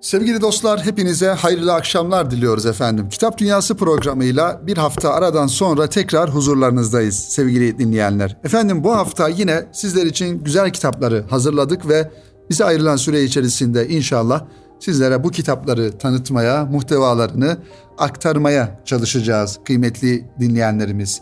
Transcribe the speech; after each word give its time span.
Sevgili 0.00 0.40
dostlar 0.40 0.84
hepinize 0.84 1.28
hayırlı 1.28 1.74
akşamlar 1.74 2.30
diliyoruz 2.30 2.66
efendim. 2.66 3.08
Kitap 3.08 3.38
Dünyası 3.38 3.74
programıyla 3.74 4.60
bir 4.66 4.76
hafta 4.76 5.10
aradan 5.12 5.46
sonra 5.46 5.86
tekrar 5.86 6.30
huzurlarınızdayız 6.30 7.18
sevgili 7.18 7.78
dinleyenler. 7.78 8.36
Efendim 8.44 8.84
bu 8.84 8.96
hafta 8.96 9.28
yine 9.28 9.64
sizler 9.72 10.06
için 10.06 10.44
güzel 10.44 10.70
kitapları 10.70 11.24
hazırladık 11.30 11.88
ve 11.88 12.10
bize 12.50 12.64
ayrılan 12.64 12.96
süre 12.96 13.22
içerisinde 13.22 13.88
inşallah 13.88 14.44
sizlere 14.78 15.24
bu 15.24 15.30
kitapları 15.30 15.98
tanıtmaya, 15.98 16.64
muhtevalarını 16.64 17.56
aktarmaya 17.98 18.80
çalışacağız 18.84 19.58
kıymetli 19.64 20.24
dinleyenlerimiz. 20.40 21.20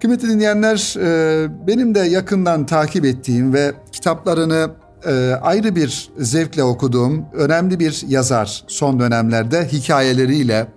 Kıymetli 0.00 0.28
dinleyenler 0.28 0.94
e, 0.98 1.48
benim 1.66 1.94
de 1.94 2.00
yakından 2.00 2.66
takip 2.66 3.04
ettiğim 3.04 3.54
ve 3.54 3.74
kitaplarını 3.92 4.70
e, 5.06 5.38
ayrı 5.42 5.76
bir 5.76 6.10
zevkle 6.18 6.64
okuduğum 6.64 7.24
önemli 7.32 7.78
bir 7.80 8.04
yazar 8.08 8.64
son 8.66 9.00
dönemlerde 9.00 9.68
hikayeleriyle 9.72 10.68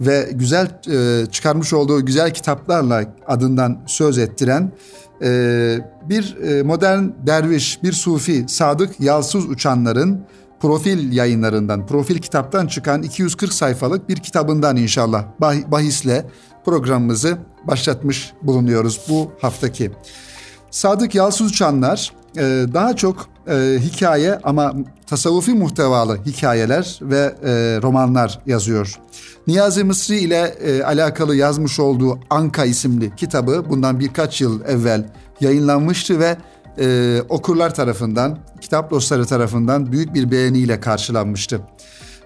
ve 0.00 0.28
güzel 0.32 0.80
e, 0.90 1.26
çıkarmış 1.30 1.72
olduğu 1.72 2.06
güzel 2.06 2.34
kitaplarla 2.34 3.04
adından 3.26 3.78
söz 3.86 4.18
ettiren 4.18 4.72
bir 6.08 6.36
modern 6.62 7.04
derviş, 7.26 7.82
bir 7.82 7.92
sufi 7.92 8.44
Sadık 8.48 9.00
Yalsız 9.00 9.48
Uçanlar'ın 9.48 10.20
profil 10.60 11.12
yayınlarından, 11.12 11.86
profil 11.86 12.18
kitaptan 12.18 12.66
çıkan 12.66 13.02
240 13.02 13.52
sayfalık 13.52 14.08
bir 14.08 14.16
kitabından 14.16 14.76
inşallah 14.76 15.24
bahisle 15.40 16.26
programımızı 16.64 17.38
başlatmış 17.64 18.32
bulunuyoruz 18.42 19.00
bu 19.08 19.30
haftaki. 19.40 19.90
Sadık 20.70 21.14
Yalsız 21.14 21.50
Uçanlar 21.50 22.12
daha 22.74 22.96
çok 22.96 23.35
hikaye 23.78 24.38
ama 24.42 24.74
tasavvufi 25.06 25.52
muhtevalı 25.54 26.18
hikayeler 26.26 26.98
ve 27.02 27.34
romanlar 27.82 28.38
yazıyor. 28.46 29.00
Niyazi 29.46 29.84
Mısri 29.84 30.18
ile 30.18 30.54
alakalı 30.84 31.36
yazmış 31.36 31.80
olduğu 31.80 32.18
Anka 32.30 32.64
isimli 32.64 33.16
kitabı 33.16 33.64
bundan 33.70 34.00
birkaç 34.00 34.40
yıl 34.40 34.64
evvel 34.64 35.04
yayınlanmıştı 35.40 36.20
ve 36.20 36.36
e, 36.78 37.22
okurlar 37.28 37.74
tarafından, 37.74 38.38
kitap 38.60 38.90
dostları 38.90 39.26
tarafından 39.26 39.92
büyük 39.92 40.14
bir 40.14 40.30
beğeniyle 40.30 40.80
karşılanmıştı. 40.80 41.60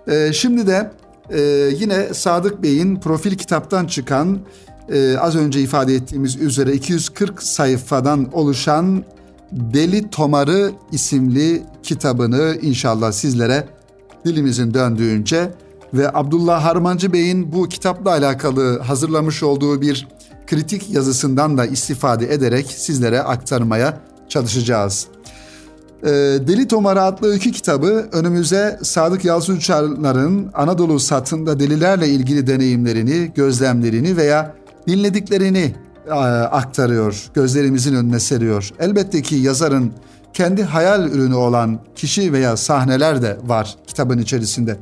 E, 0.08 0.32
şimdi 0.32 0.66
de 0.66 0.90
e, 1.30 1.40
yine 1.76 2.14
Sadık 2.14 2.62
Bey'in 2.62 2.96
profil 2.96 3.34
kitaptan 3.34 3.86
çıkan 3.86 4.38
e, 4.92 5.18
az 5.18 5.36
önce 5.36 5.60
ifade 5.60 5.94
ettiğimiz 5.94 6.36
üzere 6.36 6.72
240 6.72 7.42
sayfadan 7.42 8.28
oluşan 8.32 9.04
Deli 9.52 10.10
Tomarı 10.10 10.72
isimli 10.92 11.62
kitabını 11.82 12.58
inşallah 12.62 13.12
sizlere 13.12 13.68
dilimizin 14.26 14.74
döndüğünce 14.74 15.50
ve 15.94 16.10
Abdullah 16.14 16.64
Harmancı 16.64 17.12
Bey'in 17.12 17.52
bu 17.52 17.68
kitapla 17.68 18.10
alakalı 18.10 18.78
hazırlamış 18.78 19.42
olduğu 19.42 19.80
bir 19.80 20.08
kritik 20.46 20.90
yazısından 20.90 21.58
da 21.58 21.66
istifade 21.66 22.34
ederek 22.34 22.66
sizlere 22.66 23.22
aktarmaya 23.22 24.00
çalışacağız. 24.28 25.06
Ee, 26.02 26.08
Deli 26.46 26.68
Tomarı 26.68 27.02
adlı 27.02 27.26
öykü 27.26 27.52
kitabı 27.52 28.08
önümüze 28.12 28.78
Sadık 28.82 29.24
Yalçın 29.24 29.56
Uçarlar'ın 29.56 30.50
Anadolu 30.54 31.00
satında 31.00 31.60
delilerle 31.60 32.08
ilgili 32.08 32.46
deneyimlerini, 32.46 33.32
gözlemlerini 33.34 34.16
veya 34.16 34.54
dinlediklerini 34.88 35.74
aktarıyor, 36.50 37.30
gözlerimizin 37.34 37.94
önüne 37.94 38.20
seriyor. 38.20 38.70
Elbette 38.78 39.22
ki 39.22 39.34
yazarın 39.34 39.92
kendi 40.32 40.62
hayal 40.62 41.10
ürünü 41.10 41.34
olan 41.34 41.78
kişi 41.96 42.32
veya 42.32 42.56
sahneler 42.56 43.22
de 43.22 43.38
var 43.44 43.76
kitabın 43.86 44.18
içerisinde. 44.18 44.76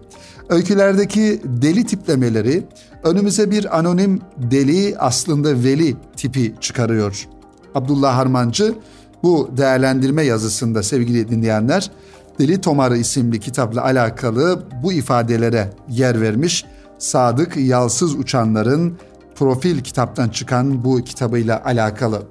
Öykülerdeki 0.48 1.40
deli 1.44 1.86
tiplemeleri 1.86 2.66
önümüze 3.04 3.50
bir 3.50 3.78
anonim 3.78 4.20
deli 4.36 4.98
aslında 4.98 5.64
veli 5.64 5.96
tipi 6.16 6.54
çıkarıyor. 6.60 7.28
Abdullah 7.74 8.16
Harmancı 8.16 8.74
bu 9.22 9.50
değerlendirme 9.56 10.22
yazısında 10.22 10.82
sevgili 10.82 11.28
dinleyenler 11.28 11.90
Deli 12.38 12.60
Tomarı 12.60 12.96
isimli 12.96 13.40
kitapla 13.40 13.84
alakalı 13.84 14.62
bu 14.82 14.92
ifadelere 14.92 15.70
yer 15.88 16.20
vermiş. 16.20 16.64
Sadık 16.98 17.56
Yalsız 17.56 18.14
Uçanların 18.14 18.98
profil 19.38 19.80
kitaptan 19.80 20.28
çıkan 20.28 20.84
bu 20.84 21.04
kitabıyla 21.04 21.64
alakalı. 21.64 22.22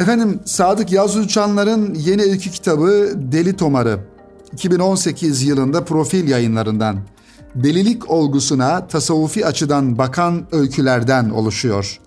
Efendim 0.00 0.40
Sadık 0.44 0.92
Yalsız 0.92 1.24
Uçanların 1.24 1.94
yeni 1.94 2.22
öykü 2.22 2.50
kitabı 2.50 3.12
Deli 3.16 3.56
Tomarı 3.56 4.00
2018 4.52 5.42
yılında 5.42 5.84
profil 5.84 6.28
yayınlarından 6.28 6.96
delilik 7.54 8.10
olgusuna 8.10 8.86
tasavvufi 8.86 9.46
açıdan 9.46 9.98
bakan 9.98 10.46
öykülerden 10.52 11.30
oluşuyor. 11.30 12.00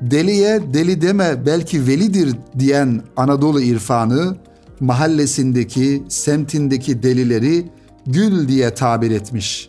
Deliye 0.00 0.60
deli 0.74 1.02
deme 1.02 1.46
belki 1.46 1.86
velidir 1.86 2.36
diyen 2.58 3.02
Anadolu 3.16 3.60
irfanı 3.60 4.36
mahallesindeki, 4.80 6.02
semtindeki 6.08 7.02
delileri 7.02 7.70
gül 8.06 8.48
diye 8.48 8.74
tabir 8.74 9.10
etmiş. 9.10 9.68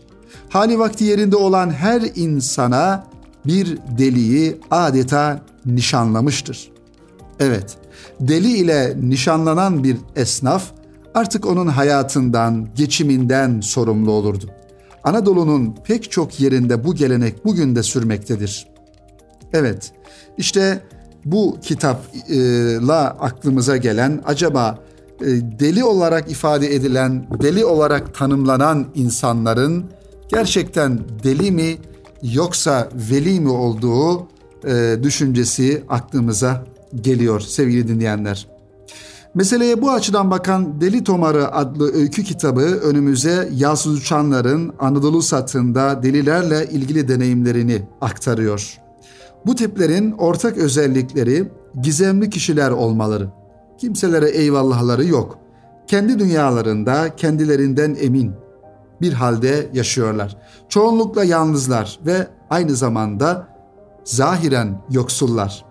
Hali 0.49 0.79
vakti 0.79 1.03
yerinde 1.03 1.35
olan 1.35 1.69
her 1.69 2.01
insana 2.15 3.14
bir 3.47 3.77
deliyi 3.97 4.57
adeta 4.71 5.41
nişanlamıştır. 5.65 6.71
Evet, 7.39 7.77
deli 8.19 8.57
ile 8.57 8.97
nişanlanan 9.01 9.83
bir 9.83 9.97
esnaf 10.15 10.63
artık 11.13 11.45
onun 11.45 11.67
hayatından, 11.67 12.67
geçiminden 12.75 13.61
sorumlu 13.61 14.11
olurdu. 14.11 14.45
Anadolu'nun 15.03 15.75
pek 15.83 16.11
çok 16.11 16.39
yerinde 16.39 16.83
bu 16.83 16.95
gelenek 16.95 17.45
bugün 17.45 17.75
de 17.75 17.83
sürmektedir. 17.83 18.67
Evet, 19.53 19.91
işte 20.37 20.81
bu 21.25 21.57
kitapla 21.61 22.97
aklımıza 23.19 23.77
gelen 23.77 24.21
acaba 24.25 24.79
e, 25.21 25.25
deli 25.59 25.83
olarak 25.83 26.31
ifade 26.31 26.75
edilen, 26.75 27.27
deli 27.41 27.65
olarak 27.65 28.13
tanımlanan 28.15 28.87
insanların 28.95 29.85
gerçekten 30.29 30.99
deli 31.23 31.51
mi 31.51 31.77
yoksa 32.33 32.89
veli 33.11 33.39
mi 33.39 33.49
olduğu 33.49 34.27
e, 34.67 34.97
düşüncesi 35.03 35.83
aklımıza 35.89 36.65
geliyor 37.01 37.39
sevgili 37.39 37.87
dinleyenler. 37.87 38.47
Meseleye 39.35 39.81
bu 39.81 39.91
açıdan 39.91 40.31
bakan 40.31 40.81
Deli 40.81 41.03
Tomarı 41.03 41.55
adlı 41.55 41.93
öykü 41.93 42.23
kitabı 42.23 42.61
önümüze 42.61 43.49
Yalsız 43.53 43.97
Uçanlar'ın 43.97 44.73
Anadolu 44.79 45.21
satında 45.21 46.03
delilerle 46.03 46.67
ilgili 46.71 47.07
deneyimlerini 47.07 47.81
aktarıyor. 48.01 48.77
Bu 49.45 49.55
tiplerin 49.55 50.11
ortak 50.11 50.57
özellikleri 50.57 51.51
gizemli 51.81 52.29
kişiler 52.29 52.71
olmaları. 52.71 53.27
Kimselere 53.77 54.29
eyvallahları 54.29 55.05
yok. 55.05 55.37
Kendi 55.87 56.19
dünyalarında 56.19 57.15
kendilerinden 57.15 57.97
emin 58.01 58.31
bir 59.01 59.13
halde 59.13 59.69
yaşıyorlar. 59.73 60.37
Çoğunlukla 60.69 61.23
yalnızlar 61.23 61.99
ve 62.05 62.27
aynı 62.49 62.75
zamanda 62.75 63.47
zahiren 64.03 64.81
yoksullar. 64.89 65.65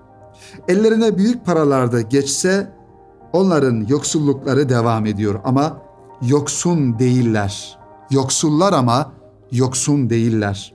Ellerine 0.68 1.18
büyük 1.18 1.46
paralarda 1.46 2.00
geçse 2.00 2.72
onların 3.32 3.86
yoksullukları 3.88 4.68
devam 4.68 5.06
ediyor 5.06 5.40
ama 5.44 5.78
yoksun 6.22 6.98
değiller. 6.98 7.78
Yoksullar 8.10 8.72
ama 8.72 9.12
yoksun 9.52 10.10
değiller. 10.10 10.74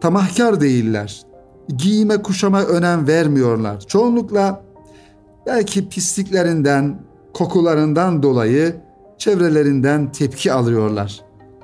Tamahkar 0.00 0.60
değiller 0.60 1.30
giyime 1.76 2.22
kuşama 2.22 2.62
önem 2.62 3.06
vermiyorlar. 3.06 3.80
Çoğunlukla 3.80 4.62
belki 5.46 5.88
pisliklerinden, 5.88 7.00
kokularından 7.34 8.22
dolayı 8.22 8.76
çevrelerinden 9.18 10.12
tepki 10.12 10.52
alıyorlar. 10.52 11.20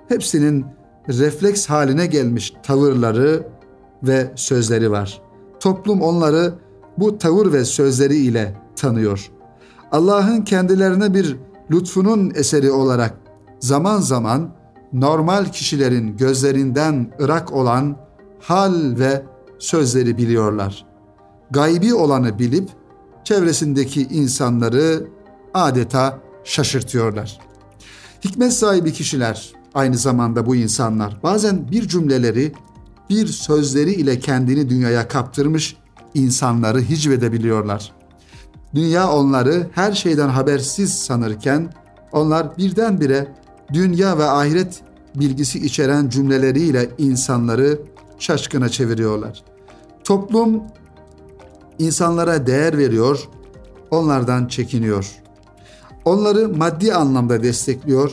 Hepsinin 0.08 0.66
refleks 1.08 1.66
haline 1.66 2.06
gelmiş 2.06 2.54
tavırları 2.62 3.46
ve 4.02 4.32
sözleri 4.36 4.90
var. 4.90 5.22
Toplum 5.60 6.02
onları 6.02 6.54
bu 6.98 7.18
tavır 7.18 7.52
ve 7.52 7.64
sözleri 7.64 8.16
ile 8.16 8.54
tanıyor. 8.76 9.30
Allah'ın 9.92 10.42
kendilerine 10.42 11.14
bir 11.14 11.36
lütfunun 11.70 12.32
eseri 12.34 12.70
olarak 12.70 13.14
zaman 13.60 14.00
zaman 14.00 14.50
normal 14.92 15.44
kişilerin 15.44 16.16
gözlerinden 16.16 17.12
ırak 17.20 17.52
olan 17.52 17.96
hal 18.40 18.98
ve 18.98 19.22
sözleri 19.58 20.16
biliyorlar. 20.18 20.86
Gaybi 21.50 21.94
olanı 21.94 22.38
bilip 22.38 22.68
çevresindeki 23.24 24.02
insanları 24.02 25.06
adeta 25.54 26.18
şaşırtıyorlar. 26.44 27.38
Hikmet 28.24 28.52
sahibi 28.52 28.92
kişiler 28.92 29.55
aynı 29.76 29.96
zamanda 29.96 30.46
bu 30.46 30.56
insanlar 30.56 31.16
bazen 31.22 31.70
bir 31.70 31.88
cümleleri, 31.88 32.52
bir 33.10 33.26
sözleri 33.26 33.92
ile 33.92 34.18
kendini 34.18 34.70
dünyaya 34.70 35.08
kaptırmış 35.08 35.76
insanları 36.14 36.80
hicvedebiliyorlar. 36.80 37.92
Dünya 38.74 39.10
onları 39.10 39.66
her 39.72 39.92
şeyden 39.92 40.28
habersiz 40.28 40.98
sanırken 40.98 41.72
onlar 42.12 42.58
birdenbire 42.58 43.28
dünya 43.72 44.18
ve 44.18 44.24
ahiret 44.24 44.80
bilgisi 45.14 45.66
içeren 45.66 46.08
cümleleriyle 46.08 46.88
insanları 46.98 47.80
şaşkına 48.18 48.68
çeviriyorlar. 48.68 49.44
Toplum 50.04 50.62
insanlara 51.78 52.46
değer 52.46 52.78
veriyor, 52.78 53.28
onlardan 53.90 54.46
çekiniyor. 54.46 55.12
Onları 56.04 56.48
maddi 56.48 56.94
anlamda 56.94 57.42
destekliyor. 57.42 58.10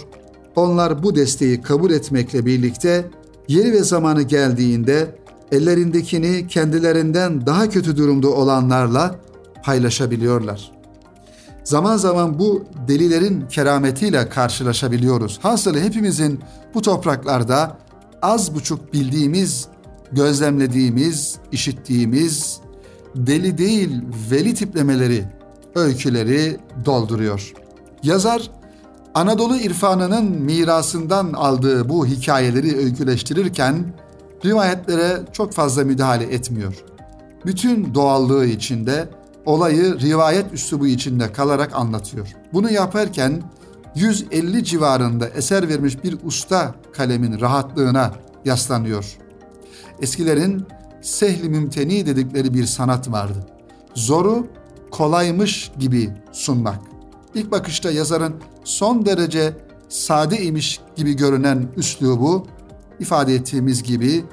Onlar 0.55 1.03
bu 1.03 1.15
desteği 1.15 1.61
kabul 1.61 1.91
etmekle 1.91 2.45
birlikte 2.45 3.05
yeri 3.47 3.71
ve 3.71 3.83
zamanı 3.83 4.21
geldiğinde 4.21 5.15
ellerindekini 5.51 6.47
kendilerinden 6.47 7.45
daha 7.45 7.69
kötü 7.69 7.97
durumda 7.97 8.27
olanlarla 8.27 9.15
paylaşabiliyorlar. 9.63 10.71
Zaman 11.63 11.97
zaman 11.97 12.39
bu 12.39 12.65
delilerin 12.87 13.47
kerametiyle 13.47 14.29
karşılaşabiliyoruz. 14.29 15.39
Hasılı 15.41 15.79
hepimizin 15.79 16.39
bu 16.73 16.81
topraklarda 16.81 17.77
az 18.21 18.55
buçuk 18.55 18.93
bildiğimiz, 18.93 19.67
gözlemlediğimiz, 20.11 21.35
işittiğimiz 21.51 22.57
deli 23.15 23.57
değil 23.57 24.01
veli 24.31 24.53
tiplemeleri, 24.53 25.23
öyküleri 25.75 26.57
dolduruyor. 26.85 27.53
Yazar 28.03 28.51
Anadolu 29.13 29.57
irfanının 29.57 30.25
mirasından 30.25 31.33
aldığı 31.33 31.89
bu 31.89 32.05
hikayeleri 32.05 32.77
öyküleştirirken 32.77 33.93
rivayetlere 34.45 35.21
çok 35.33 35.53
fazla 35.53 35.83
müdahale 35.83 36.23
etmiyor. 36.23 36.83
Bütün 37.45 37.95
doğallığı 37.95 38.45
içinde 38.45 39.09
olayı 39.45 39.99
rivayet 39.99 40.53
üslubu 40.53 40.87
içinde 40.87 41.31
kalarak 41.31 41.75
anlatıyor. 41.75 42.27
Bunu 42.53 42.71
yaparken 42.71 43.43
150 43.95 44.63
civarında 44.63 45.29
eser 45.29 45.69
vermiş 45.69 46.03
bir 46.03 46.17
usta 46.23 46.75
kalemin 46.93 47.39
rahatlığına 47.39 48.11
yaslanıyor. 48.45 49.17
Eskilerin 50.01 50.65
sehli 51.01 51.49
mümteni 51.49 52.05
dedikleri 52.05 52.53
bir 52.53 52.65
sanat 52.65 53.11
vardı. 53.11 53.47
Zoru 53.95 54.47
kolaymış 54.91 55.71
gibi 55.79 56.09
sunmak. 56.31 56.79
İlk 57.35 57.51
bakışta 57.51 57.91
yazarın 57.91 58.35
son 58.63 59.05
derece 59.05 59.53
sade 59.89 60.43
imiş 60.43 60.79
gibi 60.95 61.13
görünen 61.13 61.67
üslubu 61.77 62.47
ifade 62.99 63.35
ettiğimiz 63.35 63.83
gibi 63.83 64.23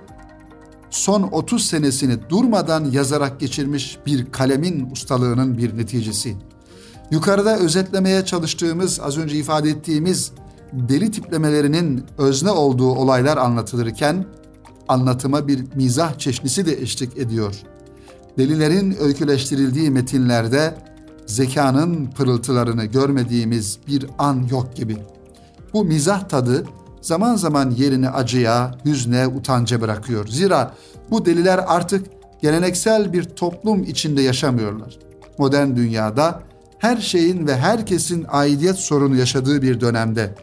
son 0.91 1.23
30 1.23 1.65
senesini 1.65 2.17
durmadan 2.29 2.85
yazarak 2.85 3.41
geçirmiş 3.41 3.99
bir 4.07 4.33
kalemin 4.33 4.91
ustalığının 4.91 5.59
bir 5.59 5.77
neticesi. 5.77 6.37
Yukarıda 7.11 7.59
özetlemeye 7.59 8.25
çalıştığımız, 8.25 9.01
az 9.01 9.19
önce 9.19 9.37
ifade 9.37 9.71
ettiğimiz 9.71 10.33
deli 10.73 11.11
tiplemelerinin 11.11 12.05
özne 12.19 12.51
olduğu 12.51 12.91
olaylar 12.91 13.37
anlatılırken 13.37 14.27
anlatıma 14.89 15.49
bir 15.49 15.65
mizah 15.75 16.19
çeşnisi 16.19 16.67
de 16.67 16.73
eşlik 16.83 17.19
ediyor. 17.19 17.55
Delilerin 18.39 18.97
öyküleştirildiği 19.01 19.91
metinlerde 19.91 20.75
zekanın 21.31 22.07
pırıltılarını 22.07 22.85
görmediğimiz 22.85 23.79
bir 23.89 24.07
an 24.19 24.47
yok 24.51 24.77
gibi. 24.77 24.97
Bu 25.73 25.85
mizah 25.85 26.29
tadı 26.29 26.65
zaman 27.01 27.37
zaman 27.37 27.71
yerini 27.71 28.11
acıya, 28.11 28.75
hüzne, 28.85 29.27
utanca 29.27 29.81
bırakıyor. 29.81 30.29
Zira 30.29 30.75
bu 31.11 31.27
deliler 31.27 31.61
artık 31.67 32.07
geleneksel 32.43 33.13
bir 33.13 33.25
toplum 33.25 33.83
içinde 33.83 34.23
yaşamıyorlar. 34.23 34.99
Modern 35.39 35.77
dünyada 35.77 36.43
her 36.79 36.97
şeyin 36.97 37.47
ve 37.47 37.57
herkesin 37.57 38.27
aidiyet 38.29 38.77
sorunu 38.77 39.17
yaşadığı 39.17 39.63
bir 39.63 39.81
dönemde 39.81 40.35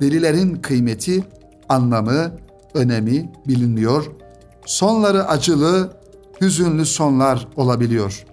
delilerin 0.00 0.54
kıymeti, 0.54 1.24
anlamı, 1.68 2.32
önemi 2.74 3.32
bilinmiyor. 3.48 4.10
Sonları 4.66 5.28
acılı, 5.28 5.92
hüzünlü 6.40 6.86
sonlar 6.86 7.48
olabiliyor. 7.56 8.24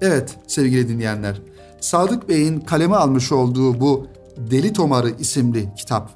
Evet 0.00 0.36
sevgili 0.46 0.88
dinleyenler, 0.88 1.42
Sadık 1.80 2.28
Bey'in 2.28 2.60
kaleme 2.60 2.96
almış 2.96 3.32
olduğu 3.32 3.80
bu 3.80 4.06
Deli 4.36 4.72
Tomarı 4.72 5.10
isimli 5.10 5.74
kitap 5.74 6.10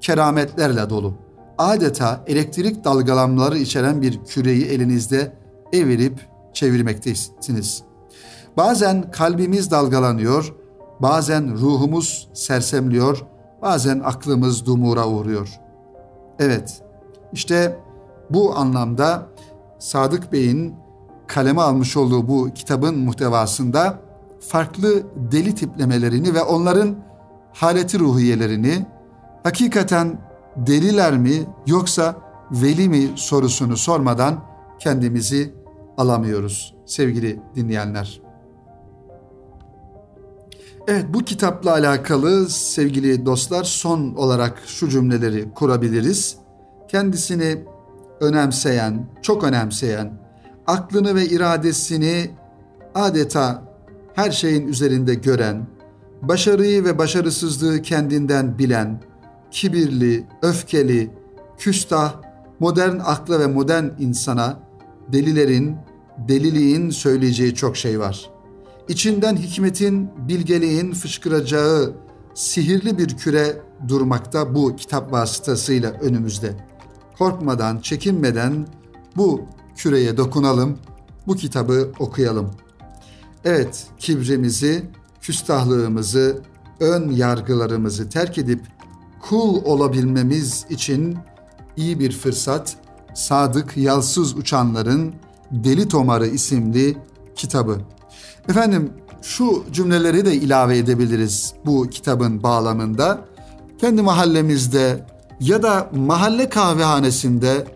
kerametlerle 0.00 0.90
dolu. 0.90 1.14
Adeta 1.58 2.24
elektrik 2.26 2.84
dalgalanmaları 2.84 3.58
içeren 3.58 4.02
bir 4.02 4.24
küreyi 4.24 4.64
elinizde 4.66 5.32
evirip 5.72 6.20
çevirmektesiniz. 6.52 7.82
Bazen 8.56 9.10
kalbimiz 9.10 9.70
dalgalanıyor, 9.70 10.54
bazen 11.00 11.58
ruhumuz 11.58 12.28
sersemliyor, 12.34 13.26
bazen 13.62 14.00
aklımız 14.04 14.66
dumura 14.66 15.08
uğruyor. 15.08 15.60
Evet, 16.38 16.82
işte 17.32 17.78
bu 18.30 18.56
anlamda 18.56 19.26
Sadık 19.78 20.32
Bey'in 20.32 20.74
kaleme 21.30 21.60
almış 21.60 21.96
olduğu 21.96 22.28
bu 22.28 22.50
kitabın 22.54 22.98
muhtevasında 22.98 23.98
farklı 24.40 25.02
deli 25.32 25.54
tiplemelerini 25.54 26.34
ve 26.34 26.42
onların 26.42 26.96
haleti 27.52 27.98
ruhiyelerini 27.98 28.86
hakikaten 29.42 30.20
deliler 30.56 31.18
mi 31.18 31.46
yoksa 31.66 32.16
veli 32.50 32.88
mi 32.88 33.10
sorusunu 33.16 33.76
sormadan 33.76 34.44
kendimizi 34.78 35.54
alamıyoruz 35.98 36.74
sevgili 36.86 37.40
dinleyenler. 37.56 38.20
Evet 40.88 41.04
bu 41.08 41.18
kitapla 41.18 41.72
alakalı 41.72 42.48
sevgili 42.48 43.26
dostlar 43.26 43.64
son 43.64 44.14
olarak 44.14 44.62
şu 44.66 44.88
cümleleri 44.88 45.50
kurabiliriz. 45.54 46.36
Kendisini 46.88 47.64
önemseyen, 48.20 49.06
çok 49.22 49.44
önemseyen, 49.44 50.19
aklını 50.70 51.14
ve 51.14 51.26
iradesini 51.26 52.30
adeta 52.94 53.62
her 54.14 54.30
şeyin 54.30 54.68
üzerinde 54.68 55.14
gören, 55.14 55.66
başarıyı 56.22 56.84
ve 56.84 56.98
başarısızlığı 56.98 57.82
kendinden 57.82 58.58
bilen, 58.58 59.02
kibirli, 59.50 60.26
öfkeli, 60.42 61.10
küstah, 61.58 62.14
modern 62.60 62.98
akla 62.98 63.40
ve 63.40 63.46
modern 63.46 63.84
insana 63.98 64.60
delilerin, 65.12 65.76
deliliğin 66.28 66.90
söyleyeceği 66.90 67.54
çok 67.54 67.76
şey 67.76 68.00
var. 68.00 68.30
İçinden 68.88 69.36
hikmetin, 69.36 70.10
bilgeliğin 70.28 70.92
fışkıracağı 70.92 71.92
sihirli 72.34 72.98
bir 72.98 73.16
küre 73.16 73.56
durmakta 73.88 74.54
bu 74.54 74.76
kitap 74.76 75.12
vasıtasıyla 75.12 75.90
önümüzde. 75.90 76.54
Korkmadan, 77.18 77.78
çekinmeden 77.78 78.66
bu 79.16 79.40
küreye 79.76 80.16
dokunalım, 80.16 80.78
bu 81.26 81.36
kitabı 81.36 81.92
okuyalım. 81.98 82.50
Evet, 83.44 83.86
kibrimizi, 83.98 84.90
küstahlığımızı, 85.20 86.42
ön 86.80 87.10
yargılarımızı 87.10 88.08
terk 88.08 88.38
edip 88.38 88.60
kul 89.20 89.64
olabilmemiz 89.64 90.66
için 90.70 91.18
iyi 91.76 92.00
bir 92.00 92.12
fırsat 92.12 92.76
Sadık 93.14 93.76
Yalsız 93.76 94.36
Uçanların 94.36 95.14
Deli 95.50 95.88
Tomarı 95.88 96.26
isimli 96.26 96.98
kitabı. 97.36 97.78
Efendim 98.48 98.92
şu 99.22 99.64
cümleleri 99.72 100.24
de 100.24 100.34
ilave 100.34 100.78
edebiliriz 100.78 101.54
bu 101.66 101.90
kitabın 101.90 102.42
bağlamında. 102.42 103.24
Kendi 103.78 104.02
mahallemizde 104.02 105.06
ya 105.40 105.62
da 105.62 105.90
mahalle 105.94 106.48
kahvehanesinde 106.48 107.66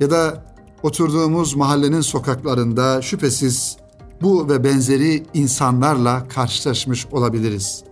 ya 0.00 0.10
da 0.10 0.44
oturduğumuz 0.84 1.56
mahallenin 1.56 2.00
sokaklarında 2.00 3.02
şüphesiz 3.02 3.76
bu 4.22 4.48
ve 4.48 4.64
benzeri 4.64 5.26
insanlarla 5.34 6.28
karşılaşmış 6.28 7.06
olabiliriz. 7.12 7.84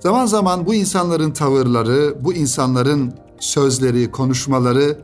Zaman 0.00 0.26
zaman 0.26 0.66
bu 0.66 0.74
insanların 0.74 1.30
tavırları, 1.30 2.14
bu 2.24 2.34
insanların 2.34 3.12
sözleri, 3.40 4.10
konuşmaları 4.10 4.98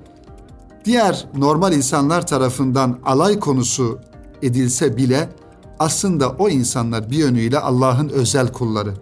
diğer 0.85 1.28
normal 1.37 1.73
insanlar 1.73 2.26
tarafından 2.26 2.99
alay 3.04 3.40
konusu 3.40 3.99
edilse 4.42 4.97
bile 4.97 5.28
aslında 5.78 6.28
o 6.28 6.49
insanlar 6.49 7.11
bir 7.11 7.16
yönüyle 7.16 7.59
Allah'ın 7.59 8.09
özel 8.09 8.52
kulları. 8.52 8.95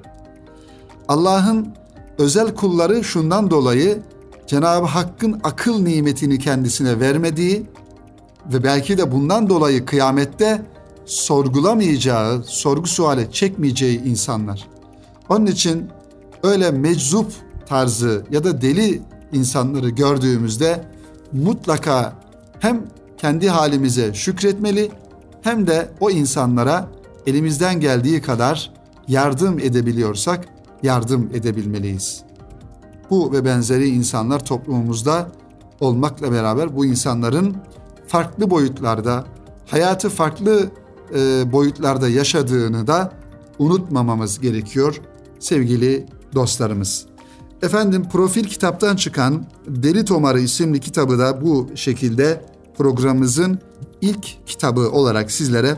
Allah'ın 1.09 1.75
özel 2.19 2.55
kulları 2.55 3.05
şundan 3.05 3.51
dolayı 3.51 4.03
Cenab-ı 4.47 4.87
Hakk'ın 4.87 5.41
akıl 5.45 5.79
nimetini 5.79 6.39
kendisine 6.39 7.01
vermediği 7.01 7.67
ve 8.53 8.65
belki 8.65 8.99
de 8.99 9.13
bundan 9.13 9.49
dolayı 9.49 9.87
kıyamette 9.87 10.63
sorgulamayacağı, 11.07 12.43
sorgu 12.47 12.87
suale 12.87 13.31
çekmeyeceği 13.31 14.03
insanlar. 14.03 14.69
Onun 15.29 15.47
için 15.47 15.89
öyle 16.43 16.71
meczup 16.71 17.33
tarzı 17.67 18.27
ya 18.31 18.45
da 18.45 18.61
deli 18.61 19.03
insanları 19.33 19.89
gördüğümüzde 19.89 20.85
mutlaka 21.33 22.13
hem 22.61 22.83
kendi 23.19 23.49
halimize 23.49 24.15
şükretmeli 24.15 24.91
hem 25.43 25.67
de 25.67 25.89
o 26.01 26.11
insanlara 26.11 26.89
elimizden 27.27 27.81
geldiği 27.81 28.23
kadar 28.23 28.73
yardım 29.09 29.59
edebiliyorsak 29.59 30.45
yardım 30.83 31.31
edebilmeliyiz. 31.35 32.23
bu 33.11 33.33
ve 33.33 33.45
benzeri 33.45 33.89
insanlar 33.89 34.45
toplumumuzda 34.45 35.29
olmakla 35.81 36.33
beraber 36.33 36.77
bu 36.77 36.87
insanların 36.87 37.57
farklı 38.15 38.51
boyutlarda, 38.51 39.25
hayatı 39.67 40.09
farklı 40.09 40.71
e, 41.15 41.53
boyutlarda 41.53 42.09
yaşadığını 42.09 42.87
da 42.87 43.13
unutmamamız 43.59 44.41
gerekiyor 44.41 45.01
sevgili 45.39 46.07
dostlarımız. 46.35 47.07
Efendim 47.63 48.09
profil 48.13 48.45
kitaptan 48.45 48.97
çıkan 48.97 49.47
Deli 49.67 50.05
Tomarı 50.05 50.41
isimli 50.41 50.81
kitabı 50.81 51.19
da 51.19 51.43
bu 51.43 51.69
şekilde 51.75 52.45
programımızın 52.79 53.59
ilk 54.01 54.47
kitabı 54.47 54.91
olarak 54.91 55.31
sizlere 55.31 55.77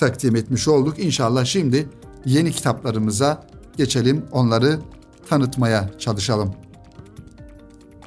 takdim 0.00 0.36
etmiş 0.36 0.68
olduk. 0.68 0.98
İnşallah 0.98 1.44
şimdi 1.44 1.88
yeni 2.24 2.52
kitaplarımıza 2.52 3.46
geçelim, 3.76 4.24
onları 4.32 4.78
tanıtmaya 5.28 5.90
çalışalım. 5.98 6.54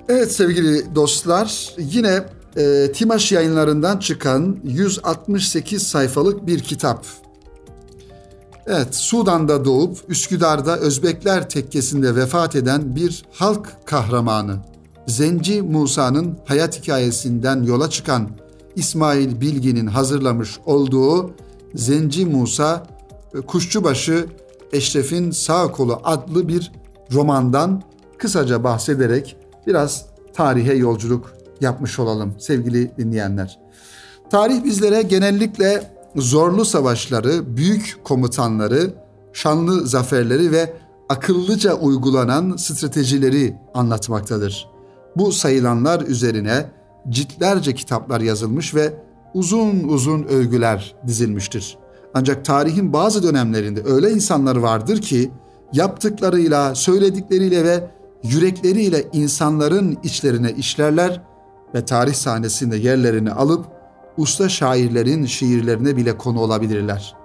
Evet 0.10 0.31
sevgili 0.31 0.96
dostlar, 0.96 1.75
yine 1.77 2.37
e, 2.58 2.92
Timaş 2.92 3.32
yayınlarından 3.32 3.98
çıkan 3.98 4.58
168 4.64 5.88
sayfalık 5.88 6.48
bir 6.48 6.60
kitap. 6.60 7.06
Evet, 8.68 8.96
Sudan'da 8.96 9.66
doğup 9.66 9.98
Üsküdar'da 10.08 10.78
Özbekler 10.78 11.50
tekkesinde 11.50 12.16
vefat 12.16 12.56
eden 12.56 12.96
bir 12.96 13.26
halk 13.32 13.78
kahramanı. 13.86 14.58
Zenci 15.08 15.62
Musa'nın 15.62 16.38
hayat 16.46 16.82
hikayesinden 16.82 17.64
yola 17.64 17.90
çıkan 17.90 18.30
İsmail 18.76 19.42
Bilgin'in 19.42 19.88
hazırlamış 19.88 20.60
olduğu 20.66 21.32
Zenci 21.76 22.26
Musa 22.26 22.88
e, 23.36 23.42
Kuşçubaşı 23.42 24.26
Eşref'in 24.74 25.32
Sağ 25.32 25.72
Kolu 25.72 26.02
adlı 26.04 26.48
bir 26.48 26.72
romandan 27.12 27.84
kısaca 28.18 28.64
bahsederek 28.64 29.38
biraz 29.68 30.06
tarihe 30.34 30.74
yolculuk 30.74 31.37
yapmış 31.62 32.00
olalım 32.00 32.36
sevgili 32.40 32.98
dinleyenler. 32.98 33.60
Tarih 34.30 34.64
bizlere 34.64 35.02
genellikle 35.02 35.92
zorlu 36.16 36.66
savaşları, 36.66 37.58
büyük 37.58 38.00
komutanları, 38.04 38.94
şanlı 39.34 39.88
zaferleri 39.88 40.52
ve 40.52 40.74
akıllıca 41.10 41.74
uygulanan 41.74 42.58
stratejileri 42.58 43.56
anlatmaktadır. 43.74 44.70
Bu 45.16 45.32
sayılanlar 45.32 46.02
üzerine 46.02 46.66
ciltlerce 47.10 47.76
kitaplar 47.76 48.22
yazılmış 48.22 48.76
ve 48.76 48.94
uzun 49.34 49.84
uzun 49.88 50.24
övgüler 50.24 50.96
dizilmiştir. 51.08 51.78
Ancak 52.14 52.46
tarihin 52.46 52.94
bazı 52.94 53.24
dönemlerinde 53.24 53.84
öyle 53.86 54.12
insanlar 54.12 54.56
vardır 54.56 55.02
ki 55.02 55.32
yaptıklarıyla, 55.74 56.76
söyledikleriyle 56.76 57.64
ve 57.64 57.92
yürekleriyle 58.24 59.08
insanların 59.14 59.98
içlerine 60.04 60.52
işlerler 60.52 61.22
ve 61.76 61.86
tarih 61.86 62.14
sahnesinde 62.14 62.78
yerlerini 62.78 63.32
alıp 63.32 63.66
usta 64.18 64.50
şairlerin 64.50 65.26
şiirlerine 65.26 65.98
bile 65.98 66.18
konu 66.18 66.40
olabilirler. 66.40 67.16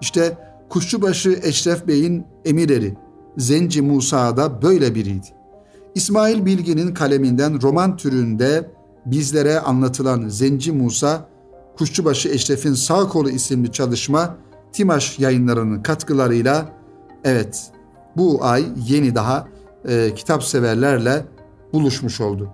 İşte 0.00 0.38
Kuşçubaşı 0.68 1.40
Eşref 1.42 1.86
Bey'in 1.86 2.26
emirleri 2.44 2.94
Zenci 3.36 3.82
Musa 3.82 4.36
da 4.36 4.62
böyle 4.62 4.94
biriydi. 4.94 5.26
İsmail 5.94 6.44
Bilgin'in 6.44 6.94
kaleminden 6.94 7.62
roman 7.62 7.96
türünde 7.96 8.70
bizlere 9.06 9.60
anlatılan 9.60 10.28
Zenci 10.28 10.72
Musa, 10.72 11.28
Kuşçubaşı 11.78 12.28
Eşref'in 12.28 12.74
Sağ 12.74 13.08
Kolu 13.08 13.30
isimli 13.30 13.72
çalışma 13.72 14.36
Timaş 14.72 15.18
yayınlarının 15.18 15.82
katkılarıyla 15.82 16.68
evet 17.24 17.72
bu 18.16 18.38
ay 18.44 18.64
yeni 18.88 19.14
daha 19.14 19.48
e, 19.88 20.14
kitap 20.14 20.44
severlerle 20.44 21.24
buluşmuş 21.72 22.20
oldu. 22.20 22.48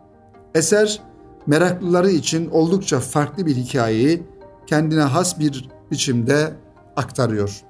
Eser 0.55 1.03
meraklıları 1.51 2.11
için 2.11 2.51
oldukça 2.51 3.01
farklı 3.01 3.47
bir 3.47 3.57
hikayeyi 3.57 4.23
kendine 4.67 5.01
has 5.01 5.39
bir 5.39 5.69
biçimde 5.91 6.53
aktarıyor. 6.97 7.61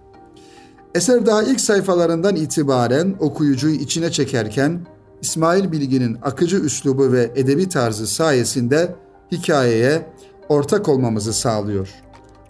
Eser 0.94 1.26
daha 1.26 1.42
ilk 1.42 1.60
sayfalarından 1.60 2.36
itibaren 2.36 3.16
okuyucuyu 3.20 3.74
içine 3.74 4.10
çekerken 4.10 4.80
İsmail 5.22 5.72
Bilgin'in 5.72 6.18
akıcı 6.22 6.56
üslubu 6.56 7.12
ve 7.12 7.32
edebi 7.34 7.68
tarzı 7.68 8.06
sayesinde 8.06 8.94
hikayeye 9.32 10.06
ortak 10.48 10.88
olmamızı 10.88 11.32
sağlıyor. 11.32 11.88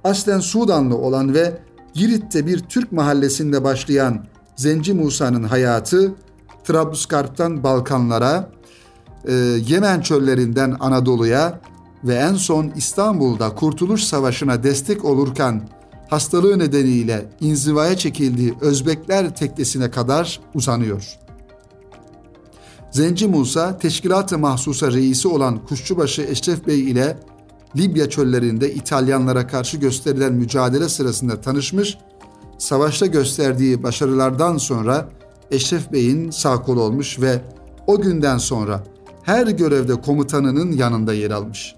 Aslen 0.04 0.40
Sudanlı 0.40 0.96
olan 0.96 1.34
ve 1.34 1.58
Girit'te 1.94 2.46
bir 2.46 2.58
Türk 2.58 2.92
mahallesinde 2.92 3.64
başlayan 3.64 4.24
Zenci 4.56 4.94
Musa'nın 4.94 5.42
hayatı 5.42 6.12
Trablusgarp'tan 6.64 7.62
Balkanlara, 7.62 8.50
e, 9.28 9.32
Yemen 9.68 10.00
çöllerinden 10.00 10.76
Anadolu'ya 10.80 11.60
ve 12.04 12.14
en 12.14 12.34
son 12.34 12.72
İstanbul'da 12.76 13.54
Kurtuluş 13.54 14.04
Savaşı'na 14.04 14.62
destek 14.62 15.04
olurken 15.04 15.68
hastalığı 16.08 16.58
nedeniyle 16.58 17.28
inzivaya 17.40 17.96
çekildiği 17.96 18.54
Özbekler 18.60 19.36
tekkesine 19.36 19.90
kadar 19.90 20.40
uzanıyor. 20.54 21.18
Zenci 22.90 23.26
Musa, 23.26 23.78
teşkilat-ı 23.78 24.38
mahsusa 24.38 24.92
reisi 24.92 25.28
olan 25.28 25.64
Kuşçubaşı 25.66 26.22
Eşref 26.22 26.66
Bey 26.66 26.80
ile 26.80 27.18
Libya 27.76 28.10
çöllerinde 28.10 28.74
İtalyanlara 28.74 29.46
karşı 29.46 29.76
gösterilen 29.76 30.32
mücadele 30.32 30.88
sırasında 30.88 31.40
tanışmış, 31.40 31.98
savaşta 32.58 33.06
gösterdiği 33.06 33.82
başarılardan 33.82 34.56
sonra 34.56 35.08
Eşref 35.50 35.92
Bey'in 35.92 36.30
sağ 36.30 36.62
kolu 36.62 36.82
olmuş 36.82 37.20
ve 37.20 37.40
o 37.86 38.00
günden 38.00 38.38
sonra 38.38 38.84
her 39.22 39.46
görevde 39.46 39.94
komutanının 39.94 40.72
yanında 40.72 41.14
yer 41.14 41.30
almış. 41.30 41.74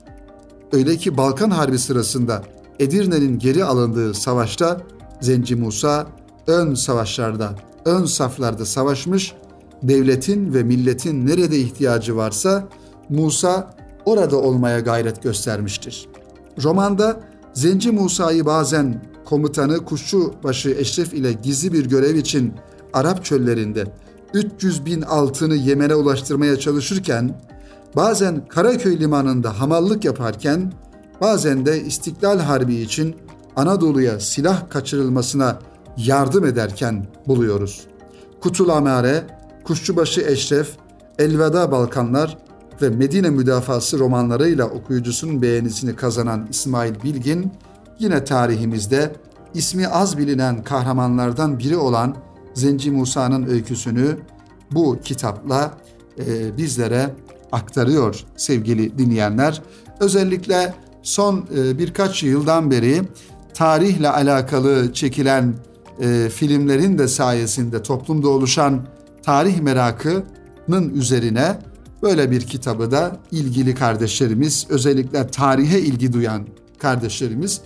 Öyle 0.72 0.96
ki 0.96 1.16
Balkan 1.16 1.50
Harbi 1.50 1.78
sırasında 1.78 2.42
Edirne'nin 2.78 3.38
geri 3.38 3.64
alındığı 3.64 4.14
savaşta 4.14 4.80
Zenci 5.20 5.56
Musa 5.56 6.06
ön 6.46 6.74
savaşlarda, 6.74 7.54
ön 7.84 8.04
saflarda 8.04 8.66
savaşmış, 8.66 9.34
devletin 9.82 10.54
ve 10.54 10.62
milletin 10.62 11.26
nerede 11.26 11.58
ihtiyacı 11.58 12.16
varsa 12.16 12.68
Musa 13.08 13.74
orada 14.04 14.36
olmaya 14.36 14.80
gayret 14.80 15.22
göstermiştir. 15.22 16.08
Romanda 16.62 17.20
Zenci 17.54 17.90
Musa'yı 17.90 18.46
bazen 18.46 19.02
komutanı 19.24 19.84
Kuşçubaşı 19.84 20.70
Eşref 20.70 21.14
ile 21.14 21.32
gizli 21.32 21.72
bir 21.72 21.88
görev 21.88 22.14
için 22.14 22.54
Arap 22.92 23.24
çöllerinde 23.24 23.84
300 24.34 24.86
bin 24.86 25.02
altını 25.02 25.54
Yemen'e 25.54 25.94
ulaştırmaya 25.94 26.58
çalışırken, 26.58 27.40
bazen 27.96 28.48
Karaköy 28.48 29.00
limanında 29.00 29.60
hamallık 29.60 30.04
yaparken, 30.04 30.72
bazen 31.20 31.66
de 31.66 31.80
İstiklal 31.80 32.38
Harbi 32.38 32.74
için 32.74 33.16
Anadolu'ya 33.56 34.20
silah 34.20 34.70
kaçırılmasına 34.70 35.58
yardım 35.96 36.46
ederken 36.46 37.06
buluyoruz. 37.26 37.86
Kutul 38.40 38.68
Amare, 38.68 39.24
Kuşçubaşı 39.64 40.20
Eşref, 40.20 40.70
Elveda 41.18 41.72
Balkanlar 41.72 42.38
ve 42.82 42.88
Medine 42.88 43.30
Müdafası 43.30 43.98
romanlarıyla 43.98 44.64
okuyucusunun 44.66 45.42
beğenisini 45.42 45.96
kazanan 45.96 46.46
İsmail 46.50 47.02
Bilgin, 47.02 47.52
yine 47.98 48.24
tarihimizde 48.24 49.12
ismi 49.54 49.88
az 49.88 50.18
bilinen 50.18 50.64
kahramanlardan 50.64 51.58
biri 51.58 51.76
olan 51.76 52.16
Zenci 52.54 52.90
Musa'nın 52.90 53.46
öyküsünü 53.46 54.16
bu 54.70 54.98
kitapla 55.04 55.78
e, 56.18 56.56
bizlere 56.56 57.10
aktarıyor 57.52 58.24
sevgili 58.36 58.98
dinleyenler. 58.98 59.62
Özellikle 60.00 60.74
son 61.02 61.46
e, 61.56 61.78
birkaç 61.78 62.22
yıldan 62.22 62.70
beri 62.70 63.02
tarihle 63.54 64.08
alakalı 64.08 64.92
çekilen 64.92 65.54
e, 66.00 66.28
filmlerin 66.28 66.98
de 66.98 67.08
sayesinde 67.08 67.82
toplumda 67.82 68.28
oluşan 68.28 68.82
tarih 69.22 69.60
merakının 69.60 70.94
üzerine 70.94 71.58
böyle 72.02 72.30
bir 72.30 72.40
kitabı 72.40 72.90
da 72.90 73.16
ilgili 73.30 73.74
kardeşlerimiz, 73.74 74.66
özellikle 74.68 75.26
tarihe 75.26 75.80
ilgi 75.80 76.12
duyan 76.12 76.46
kardeşlerimiz 76.78 77.60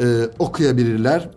e, 0.00 0.04
okuyabilirler 0.38 1.30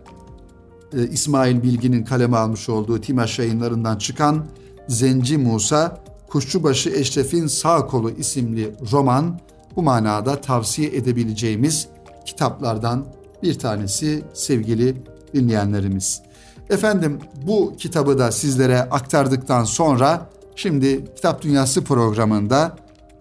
e, 0.94 1.08
İsmail 1.08 1.64
Bilgin'in 1.64 2.04
kaleme 2.04 2.38
almış 2.38 2.70
olduğu 2.70 3.02
Timaş 3.02 3.40
yayınlarından 3.40 3.98
çıkan 3.98 4.46
Zenci 4.88 5.38
Musa, 5.38 5.98
Kuşçubaşı 6.30 6.90
Eşref'in 6.90 7.48
Sağ 7.48 7.88
Kolu 7.88 8.12
isimli 8.12 8.76
roman 8.92 9.40
bu 9.76 9.84
manada 9.84 10.42
tavsiye 10.42 10.96
edebileceğimiz 10.96 11.88
kitaplardan 12.26 13.06
bir 13.44 13.60
tanesi 13.60 14.24
sevgili 14.34 14.96
dinleyenlerimiz. 15.34 16.22
Efendim 16.70 17.20
bu 17.48 17.76
kitabı 17.78 18.20
da 18.20 18.32
sizlere 18.32 18.80
aktardıktan 18.80 19.64
sonra 19.64 20.30
şimdi 20.56 21.06
Kitap 21.16 21.42
Dünyası 21.42 21.84
programında 21.84 22.76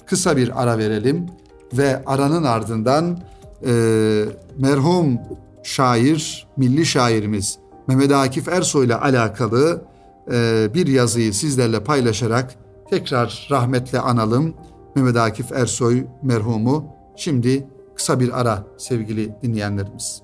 kısa 0.07 0.37
bir 0.37 0.63
ara 0.63 0.79
verelim 0.79 1.27
ve 1.73 2.03
aranın 2.07 2.45
ardından 2.45 3.19
e, 3.67 3.73
merhum 4.59 5.19
şair, 5.63 6.49
milli 6.57 6.87
şairimiz 6.87 7.59
Mehmet 7.91 8.13
Akif 8.13 8.49
Ersoy 8.49 8.87
ile 8.87 8.95
alakalı 8.95 9.83
e, 10.33 10.69
bir 10.75 10.87
yazıyı 10.87 11.35
sizlerle 11.35 11.85
paylaşarak 11.85 12.55
tekrar 12.91 13.49
rahmetle 13.51 14.01
analım. 14.01 14.55
Mehmet 14.97 15.17
Akif 15.17 15.53
Ersoy 15.53 16.05
merhumu. 16.23 16.85
Şimdi 17.17 17.67
kısa 17.97 18.21
bir 18.21 18.41
ara 18.41 18.65
sevgili 18.79 19.35
dinleyenlerimiz. 19.43 20.23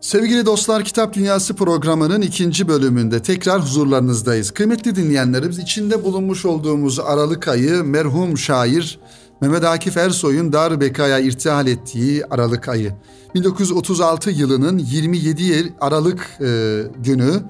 Sevgili 0.00 0.46
dostlar 0.46 0.84
Kitap 0.84 1.14
Dünyası 1.14 1.56
programının 1.56 2.20
ikinci 2.20 2.68
bölümünde 2.68 3.22
tekrar 3.22 3.62
huzurlarınızdayız. 3.62 4.50
Kıymetli 4.50 4.96
dinleyenlerimiz 4.96 5.58
içinde 5.58 6.04
bulunmuş 6.04 6.44
olduğumuz 6.44 7.00
Aralık 7.00 7.48
ayı 7.48 7.84
merhum 7.84 8.38
şair 8.38 9.00
Mehmet 9.40 9.64
Akif 9.64 9.96
Ersoy'un 9.96 10.52
Dar 10.52 10.80
Bekaya 10.80 11.18
irtihal 11.18 11.66
ettiği 11.66 12.24
Aralık 12.26 12.68
ayı. 12.68 12.92
1936 13.34 14.30
yılının 14.30 14.78
27 14.78 15.74
Aralık 15.80 16.38
e, 16.40 16.82
günü 16.98 17.42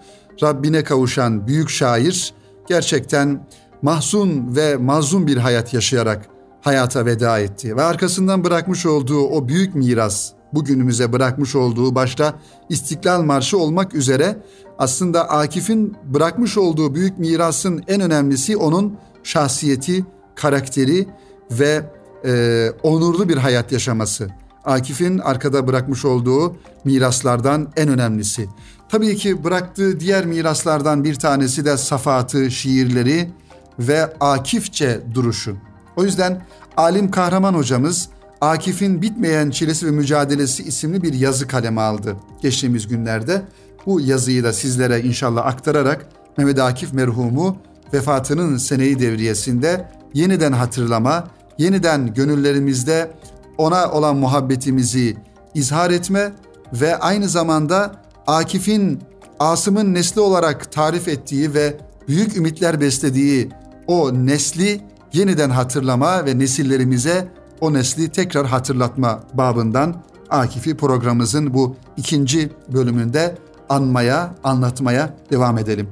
Rabbine 0.43 0.85
kavuşan 0.85 1.47
büyük 1.47 1.71
şair 1.71 2.35
gerçekten 2.69 3.47
mahzun 3.83 4.57
ve 4.57 4.77
mazlum 4.77 5.27
bir 5.27 5.37
hayat 5.37 5.75
yaşayarak 5.75 6.27
hayata 6.61 7.07
veda 7.07 7.39
etti. 7.39 7.77
Ve 7.77 7.83
arkasından 7.83 8.45
bırakmış 8.45 8.87
olduğu 8.87 9.21
o 9.21 9.49
büyük 9.49 9.75
miras, 9.75 10.33
bugünümüze 10.53 11.13
bırakmış 11.13 11.55
olduğu 11.55 11.95
başta 11.95 12.35
İstiklal 12.69 13.23
Marşı 13.23 13.59
olmak 13.59 13.95
üzere 13.95 14.37
aslında 14.79 15.29
Akif'in 15.31 15.97
bırakmış 16.05 16.59
olduğu 16.59 16.95
büyük 16.95 17.19
mirasın 17.19 17.85
en 17.89 18.01
önemlisi 18.01 18.57
onun 18.57 18.97
şahsiyeti, 19.23 20.05
karakteri 20.35 21.07
ve 21.51 21.83
e, 22.25 22.71
onurlu 22.83 23.29
bir 23.29 23.37
hayat 23.37 23.73
yaşaması. 23.73 24.29
Akif'in 24.65 25.19
arkada 25.19 25.67
bırakmış 25.67 26.05
olduğu 26.05 26.57
miraslardan 26.85 27.73
en 27.77 27.89
önemlisi. 27.89 28.49
Tabii 28.89 29.17
ki 29.17 29.45
bıraktığı 29.45 30.01
diğer 30.01 30.27
miraslardan 30.27 31.05
bir 31.05 31.15
tanesi 31.15 31.65
de 31.65 31.77
safatı, 31.77 32.51
şiirleri 32.51 33.31
ve 33.79 34.05
Akifçe 34.21 35.01
duruşu. 35.15 35.57
O 35.97 36.05
yüzden 36.05 36.47
Alim 36.77 37.11
Kahraman 37.11 37.55
hocamız 37.55 38.09
Akif'in 38.41 39.03
Bitmeyen 39.03 39.51
Çilesi 39.51 39.87
ve 39.87 39.91
Mücadelesi 39.91 40.63
isimli 40.63 41.03
bir 41.03 41.15
yazı 41.15 41.49
kaleme 41.49 41.81
aldı 41.81 42.17
geçtiğimiz 42.43 42.89
günlerde. 42.89 43.43
Bu 43.87 44.01
yazıyı 44.01 44.45
da 44.45 44.53
sizlere 44.53 45.01
inşallah 45.01 45.47
aktararak 45.47 46.07
Mehmet 46.39 46.59
Akif 46.59 46.93
merhumu 46.93 47.57
vefatının 47.93 48.57
seneyi 48.57 48.99
devriyesinde 48.99 49.89
yeniden 50.15 50.53
hatırlama, 50.53 51.29
yeniden 51.59 52.15
gönüllerimizde 52.15 53.11
ona 53.59 53.91
olan 53.93 54.17
muhabbetimizi 54.17 55.17
izhar 55.55 55.91
etme 55.91 56.33
ve 56.73 56.97
aynı 56.97 57.29
zamanda 57.29 58.03
Akif'in 58.27 59.01
Asım'ın 59.39 59.95
nesli 59.95 60.21
olarak 60.21 60.73
tarif 60.73 61.09
ettiği 61.09 61.55
ve 61.55 61.77
büyük 62.09 62.37
ümitler 62.37 62.81
beslediği 62.81 63.51
o 63.87 64.13
nesli 64.15 64.81
yeniden 65.13 65.51
hatırlama 65.51 66.27
ve 66.27 66.39
nesillerimize 66.39 67.29
o 67.61 67.73
nesli 67.73 68.09
tekrar 68.09 68.47
hatırlatma 68.47 69.21
babından 69.35 70.03
Akif'i 70.31 70.77
programımızın 70.77 71.55
bu 71.55 71.77
ikinci 71.97 72.51
bölümünde 72.73 73.39
anmaya, 73.69 74.35
anlatmaya 74.45 75.17
devam 75.31 75.59
edelim. 75.59 75.89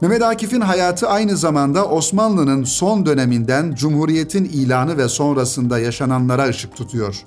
Mehmet 0.00 0.22
Akif'in 0.22 0.60
hayatı 0.60 1.08
aynı 1.08 1.36
zamanda 1.36 1.88
Osmanlı'nın 1.88 2.64
son 2.64 3.06
döneminden 3.06 3.74
Cumhuriyet'in 3.74 4.44
ilanı 4.44 4.98
ve 4.98 5.08
sonrasında 5.08 5.78
yaşananlara 5.78 6.48
ışık 6.48 6.76
tutuyor. 6.76 7.24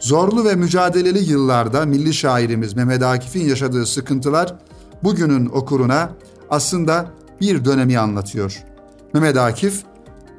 Zorlu 0.00 0.44
ve 0.44 0.54
mücadeleli 0.54 1.30
yıllarda 1.30 1.86
milli 1.86 2.14
şairimiz 2.14 2.74
Mehmet 2.74 3.02
Akif'in 3.02 3.48
yaşadığı 3.48 3.86
sıkıntılar 3.86 4.54
bugünün 5.02 5.46
okuruna 5.46 6.10
aslında 6.50 7.06
bir 7.40 7.64
dönemi 7.64 7.98
anlatıyor. 7.98 8.64
Mehmet 9.12 9.36
Akif 9.36 9.82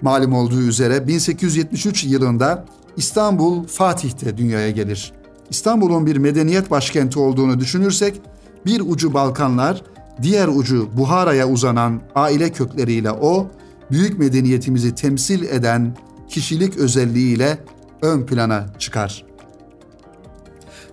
malum 0.01 0.33
olduğu 0.33 0.62
üzere 0.62 1.07
1873 1.07 2.03
yılında 2.03 2.65
İstanbul 2.97 3.67
Fatih'te 3.67 4.38
dünyaya 4.38 4.71
gelir. 4.71 5.13
İstanbul'un 5.49 6.06
bir 6.06 6.17
medeniyet 6.17 6.71
başkenti 6.71 7.19
olduğunu 7.19 7.60
düşünürsek 7.60 8.21
bir 8.65 8.82
ucu 8.82 9.13
Balkanlar, 9.13 9.82
diğer 10.21 10.47
ucu 10.47 10.89
Buhara'ya 10.97 11.49
uzanan 11.49 12.01
aile 12.15 12.51
kökleriyle 12.51 13.12
o 13.12 13.47
büyük 13.91 14.19
medeniyetimizi 14.19 14.95
temsil 14.95 15.43
eden 15.43 15.97
kişilik 16.30 16.78
özelliğiyle 16.78 17.58
ön 18.01 18.25
plana 18.25 18.65
çıkar. 18.80 19.25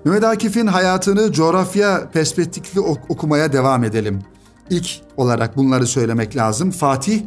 Mehmet 0.05 0.25
Akif'in 0.25 0.67
hayatını 0.67 1.33
coğrafya 1.33 2.11
perspektifli 2.13 2.81
okumaya 2.81 3.53
devam 3.53 3.85
edelim. 3.85 4.23
İlk 4.71 4.87
olarak 5.17 5.57
bunları 5.57 5.87
söylemek 5.87 6.37
lazım. 6.37 6.71
Fatih, 6.71 7.23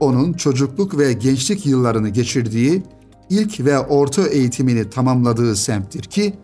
onun 0.00 0.32
çocukluk 0.32 0.98
ve 0.98 1.12
gençlik 1.12 1.66
yıllarını 1.66 2.08
geçirdiği, 2.08 2.82
ilk 3.30 3.60
ve 3.60 3.78
orta 3.78 4.26
eğitimini 4.26 4.90
tamamladığı 4.90 5.56
semttir 5.56 6.02
ki, 6.02 6.34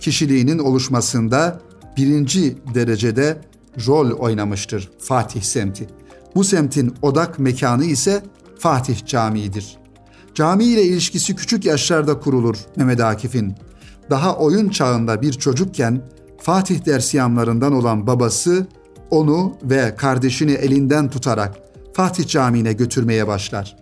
kişiliğinin 0.00 0.58
oluşmasında 0.58 1.60
birinci 1.96 2.56
derecede 2.74 3.40
rol 3.86 4.10
oynamıştır 4.10 4.90
Fatih 4.98 5.42
semti. 5.42 5.86
Bu 6.34 6.44
semtin 6.44 6.94
odak 7.02 7.38
mekanı 7.38 7.84
ise 7.84 8.22
Fatih 8.58 9.06
Camii'dir. 9.06 9.78
Cami 10.34 10.64
ile 10.64 10.82
ilişkisi 10.82 11.36
küçük 11.36 11.64
yaşlarda 11.64 12.20
kurulur 12.20 12.56
Mehmet 12.76 13.00
Akif'in. 13.00 13.54
Daha 14.10 14.36
oyun 14.36 14.68
çağında 14.68 15.22
bir 15.22 15.32
çocukken 15.32 16.02
Fatih 16.40 16.86
dersiyamlarından 16.86 17.72
olan 17.72 18.06
babası 18.06 18.66
onu 19.10 19.56
ve 19.62 19.94
kardeşini 19.96 20.52
elinden 20.52 21.10
tutarak 21.10 21.54
Fatih 21.92 22.28
Camii'ne 22.28 22.72
götürmeye 22.72 23.26
başlar. 23.26 23.76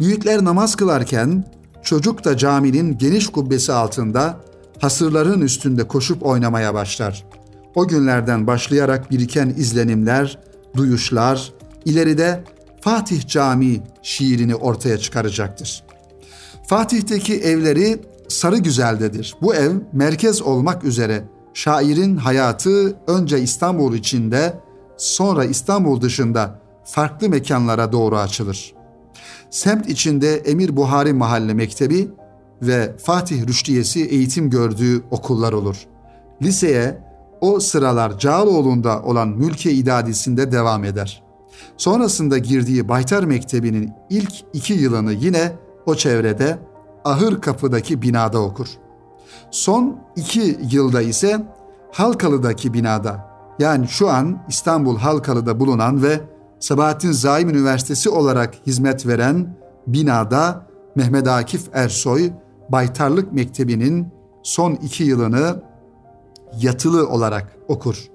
Büyükler 0.00 0.44
namaz 0.44 0.76
kılarken 0.76 1.44
çocuk 1.82 2.24
da 2.24 2.36
caminin 2.36 2.98
geniş 2.98 3.28
kubbesi 3.28 3.72
altında 3.72 4.40
hasırların 4.80 5.40
üstünde 5.40 5.88
koşup 5.88 6.26
oynamaya 6.26 6.74
başlar. 6.74 7.24
O 7.74 7.88
günlerden 7.88 8.46
başlayarak 8.46 9.10
biriken 9.10 9.54
izlenimler, 9.56 10.38
duyuşlar 10.76 11.52
ileride 11.84 12.44
Fatih 12.80 13.26
Camii 13.26 13.82
şiirini 14.02 14.54
ortaya 14.54 14.98
çıkaracaktır. 14.98 15.84
Fatih'teki 16.66 17.40
evleri 17.40 18.00
Sarı 18.28 18.58
Güzel'dedir. 18.58 19.36
Bu 19.42 19.54
ev 19.54 19.72
merkez 19.92 20.42
olmak 20.42 20.84
üzere 20.84 21.24
şairin 21.54 22.16
hayatı 22.16 22.96
önce 23.06 23.40
İstanbul 23.40 23.94
içinde 23.94 24.54
sonra 24.96 25.44
İstanbul 25.44 26.00
dışında 26.00 26.60
farklı 26.84 27.28
mekanlara 27.28 27.92
doğru 27.92 28.18
açılır. 28.18 28.74
Semt 29.50 29.88
içinde 29.88 30.36
Emir 30.36 30.76
Buhari 30.76 31.12
Mahalle 31.12 31.54
Mektebi 31.54 32.08
ve 32.62 32.96
Fatih 32.96 33.46
Rüştiyesi 33.46 34.04
eğitim 34.04 34.50
gördüğü 34.50 35.02
okullar 35.10 35.52
olur. 35.52 35.76
Liseye 36.42 37.07
o 37.40 37.60
sıralar 37.60 38.18
Cağaloğlu'nda 38.18 39.02
olan 39.02 39.28
Mülkiye 39.28 39.74
İdadisi'nde 39.74 40.52
devam 40.52 40.84
eder. 40.84 41.22
Sonrasında 41.76 42.38
girdiği 42.38 42.88
Baytar 42.88 43.24
Mektebi'nin 43.24 43.92
ilk 44.10 44.32
iki 44.52 44.72
yılını 44.72 45.12
yine 45.12 45.52
o 45.86 45.94
çevrede 45.94 46.58
Ahır 47.04 47.40
Kapı'daki 47.40 48.02
binada 48.02 48.38
okur. 48.42 48.68
Son 49.50 49.98
iki 50.16 50.58
yılda 50.70 51.02
ise 51.02 51.46
Halkalı'daki 51.92 52.74
binada 52.74 53.28
yani 53.58 53.88
şu 53.88 54.10
an 54.10 54.42
İstanbul 54.48 54.98
Halkalı'da 54.98 55.60
bulunan 55.60 56.02
ve 56.02 56.20
Sabahattin 56.60 57.12
Zaim 57.12 57.48
Üniversitesi 57.48 58.10
olarak 58.10 58.54
hizmet 58.66 59.06
veren 59.06 59.56
binada 59.86 60.66
Mehmet 60.94 61.28
Akif 61.28 61.68
Ersoy 61.72 62.30
Baytarlık 62.68 63.32
Mektebi'nin 63.32 64.08
son 64.42 64.72
iki 64.72 65.04
yılını 65.04 65.62
yatılı 66.60 67.08
olarak 67.08 67.56
okur. 67.68 68.08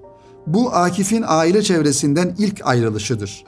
Bu 0.47 0.73
Akif'in 0.73 1.23
aile 1.27 1.61
çevresinden 1.61 2.35
ilk 2.37 2.61
ayrılışıdır. 2.67 3.43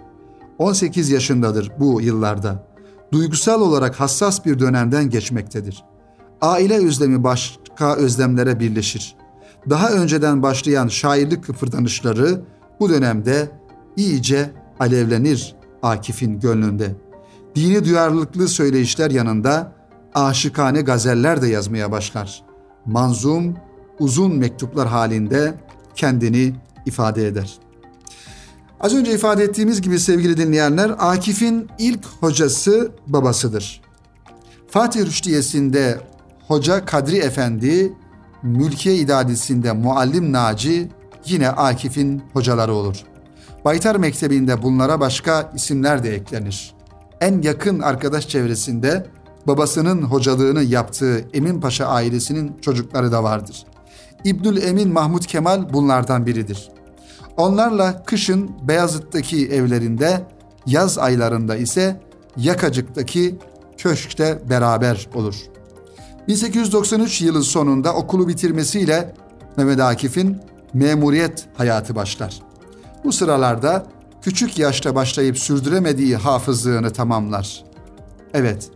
18 0.58 1.10
yaşındadır 1.10 1.72
bu 1.80 2.02
yıllarda. 2.02 2.68
Duygusal 3.12 3.62
olarak 3.62 4.00
hassas 4.00 4.46
bir 4.46 4.60
dönemden 4.60 5.10
geçmektedir. 5.10 5.84
Aile 6.42 6.88
özlemi 6.88 7.24
başka 7.24 7.96
özlemlere 7.96 8.60
birleşir. 8.60 9.16
Daha 9.70 9.90
önceden 9.90 10.44
başlayan 10.44 10.88
şairlik 10.88 11.44
kıpırdanışları 11.44 12.42
bu 12.80 12.90
dönemde 12.90 13.50
iyice 13.96 14.52
alevlenir 14.80 15.56
Akif'in 15.84 16.40
gönlünde. 16.40 16.96
Dini 17.56 17.86
duyarlılıklı 17.86 18.48
söyleyişler 18.48 19.12
yanında 19.12 19.72
aşıkane 20.14 20.82
gazeller 20.82 21.42
de 21.42 21.48
yazmaya 21.48 21.92
başlar. 21.92 22.44
Manzum, 22.86 23.58
uzun 24.00 24.36
mektuplar 24.36 24.88
halinde 24.88 25.54
kendini 25.96 26.54
ifade 26.86 27.28
eder. 27.28 27.58
Az 28.80 28.96
önce 28.96 29.14
ifade 29.14 29.44
ettiğimiz 29.44 29.82
gibi 29.82 30.00
sevgili 30.00 30.38
dinleyenler, 30.38 30.96
Akif'in 31.00 31.70
ilk 31.80 32.06
hocası 32.06 32.92
babasıdır. 33.08 33.82
Fatih 34.68 35.06
Rüştiyesi'nde 35.06 36.00
Hoca 36.48 36.86
Kadri 36.86 37.18
Efendi, 37.18 37.94
Mülkiye 38.44 38.96
İdadisi'nde 38.96 39.72
Muallim 39.72 40.34
Naci 40.34 40.90
yine 41.26 41.50
Akif'in 41.50 42.24
hocaları 42.34 42.74
olur. 42.74 42.98
Baytar 43.66 43.96
Mektebi'nde 43.96 44.62
bunlara 44.62 45.00
başka 45.00 45.52
isimler 45.56 46.04
de 46.04 46.16
eklenir. 46.16 46.76
En 47.22 47.42
yakın 47.42 47.80
arkadaş 47.80 48.28
çevresinde 48.28 49.06
babasının 49.48 50.02
hocalığını 50.02 50.64
yaptığı 50.64 51.26
Emin 51.34 51.62
Paşa 51.62 51.86
ailesinin 51.86 52.58
çocukları 52.62 53.12
da 53.12 53.24
vardır. 53.24 53.66
İbnül 54.26 54.64
Emin 54.64 54.94
Mahmut 54.94 55.28
Kemal 55.28 55.74
bunlardan 55.74 56.26
biridir. 56.26 56.70
Onlarla 57.38 58.04
kışın 58.04 58.52
Beyazıt'taki 58.68 59.48
evlerinde, 59.48 60.28
yaz 60.66 60.98
aylarında 60.98 61.56
ise 61.56 62.02
Yakacık'taki 62.38 63.36
köşkte 63.78 64.42
beraber 64.50 65.08
olur. 65.14 65.36
1893 66.28 67.22
yılı 67.22 67.44
sonunda 67.44 67.94
okulu 67.94 68.28
bitirmesiyle 68.28 69.16
Mehmet 69.58 69.80
Akif'in 69.80 70.38
memuriyet 70.74 71.48
hayatı 71.58 71.96
başlar. 71.96 72.42
Bu 73.04 73.12
sıralarda 73.12 73.86
küçük 74.22 74.60
yaşta 74.60 74.96
başlayıp 74.96 75.38
sürdüremediği 75.38 76.16
hafızlığını 76.16 76.94
tamamlar. 76.94 77.64
Evet, 78.34 78.70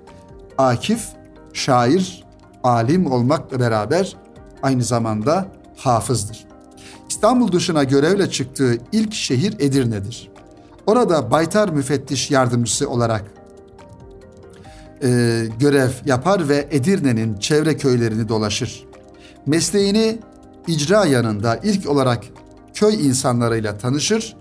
Akif 0.57 1.07
şair, 1.53 2.23
alim 2.63 3.11
olmakla 3.11 3.59
beraber 3.59 4.15
aynı 4.63 4.83
zamanda 4.83 5.47
hafızdır. 5.77 6.45
İstanbul 7.09 7.51
dışına 7.51 7.83
görevle 7.83 8.29
çıktığı 8.29 8.77
ilk 8.91 9.13
şehir 9.13 9.55
Edirne'dir. 9.59 10.31
Orada 10.87 11.31
baytar 11.31 11.69
müfettiş 11.69 12.31
yardımcısı 12.31 12.89
olarak 12.89 13.23
e, 15.03 15.43
görev 15.59 15.89
yapar 16.05 16.49
ve 16.49 16.67
Edirne'nin 16.71 17.37
çevre 17.37 17.77
köylerini 17.77 18.29
dolaşır. 18.29 18.85
Mesleğini 19.45 20.19
icra 20.67 21.05
yanında 21.05 21.59
ilk 21.63 21.89
olarak 21.89 22.23
köy 22.73 23.07
insanlarıyla 23.07 23.77
tanışır. 23.77 24.35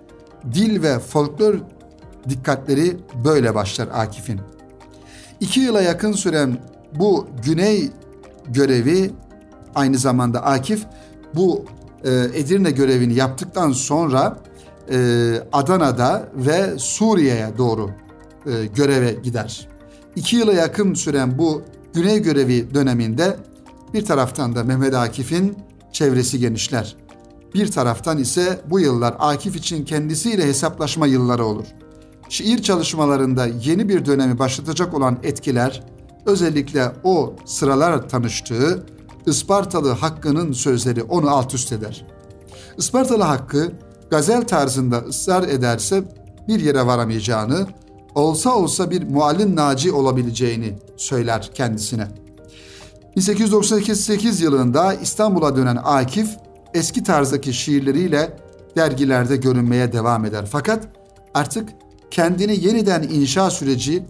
Dil 0.52 0.82
ve 0.82 0.98
folklor 0.98 1.54
dikkatleri 2.28 2.96
böyle 3.24 3.54
başlar 3.54 3.88
Akif'in. 3.94 4.40
İki 5.40 5.60
yıla 5.60 5.82
yakın 5.82 6.12
süren 6.12 6.58
bu 6.94 7.28
güney 7.44 7.90
görevi 8.48 9.10
aynı 9.74 9.98
zamanda 9.98 10.42
Akif 10.42 10.86
bu 11.34 11.64
e, 12.04 12.10
Edirne 12.34 12.70
görevini 12.70 13.14
yaptıktan 13.14 13.72
sonra 13.72 14.38
e, 14.90 14.96
Adana'da 15.52 16.28
ve 16.34 16.78
Suriye'ye 16.78 17.48
doğru 17.58 17.90
e, 18.46 18.66
göreve 18.74 19.12
gider. 19.22 19.68
İki 20.16 20.36
yıla 20.36 20.52
yakın 20.52 20.94
süren 20.94 21.38
bu 21.38 21.62
güney 21.94 22.22
görevi 22.22 22.74
döneminde 22.74 23.36
bir 23.94 24.04
taraftan 24.04 24.54
da 24.54 24.64
Mehmet 24.64 24.94
Akif'in 24.94 25.58
çevresi 25.92 26.38
genişler. 26.38 26.96
Bir 27.54 27.70
taraftan 27.70 28.18
ise 28.18 28.60
bu 28.70 28.80
yıllar 28.80 29.14
Akif 29.18 29.56
için 29.56 29.84
kendisiyle 29.84 30.46
hesaplaşma 30.46 31.06
yılları 31.06 31.44
olur. 31.44 31.66
Şiir 32.28 32.62
çalışmalarında 32.62 33.46
yeni 33.46 33.88
bir 33.88 34.04
dönemi 34.04 34.38
başlatacak 34.38 34.94
olan 34.94 35.18
etkiler, 35.22 35.82
özellikle 36.26 36.92
o 37.04 37.34
sıralar 37.44 38.08
tanıştığı 38.08 38.86
Ispartalı 39.26 39.90
Hakkı'nın 39.90 40.52
sözleri 40.52 41.02
onu 41.02 41.30
alt 41.30 41.54
üst 41.54 41.72
eder. 41.72 42.06
Ispartalı 42.78 43.22
Hakkı 43.22 43.72
gazel 44.10 44.46
tarzında 44.46 44.98
ısrar 44.98 45.42
ederse 45.42 46.04
bir 46.48 46.60
yere 46.60 46.86
varamayacağını, 46.86 47.66
olsa 48.14 48.54
olsa 48.54 48.90
bir 48.90 49.02
muallin 49.02 49.56
naci 49.56 49.92
olabileceğini 49.92 50.78
söyler 50.96 51.50
kendisine. 51.54 52.08
1898 53.16 54.40
yılında 54.40 54.94
İstanbul'a 54.94 55.56
dönen 55.56 55.78
Akif 55.84 56.36
eski 56.74 57.02
tarzdaki 57.02 57.52
şiirleriyle 57.52 58.36
dergilerde 58.76 59.36
görünmeye 59.36 59.92
devam 59.92 60.24
eder. 60.24 60.44
Fakat 60.50 60.88
artık 61.34 61.68
kendini 62.10 62.64
yeniden 62.64 63.02
inşa 63.02 63.50
süreci 63.50 64.02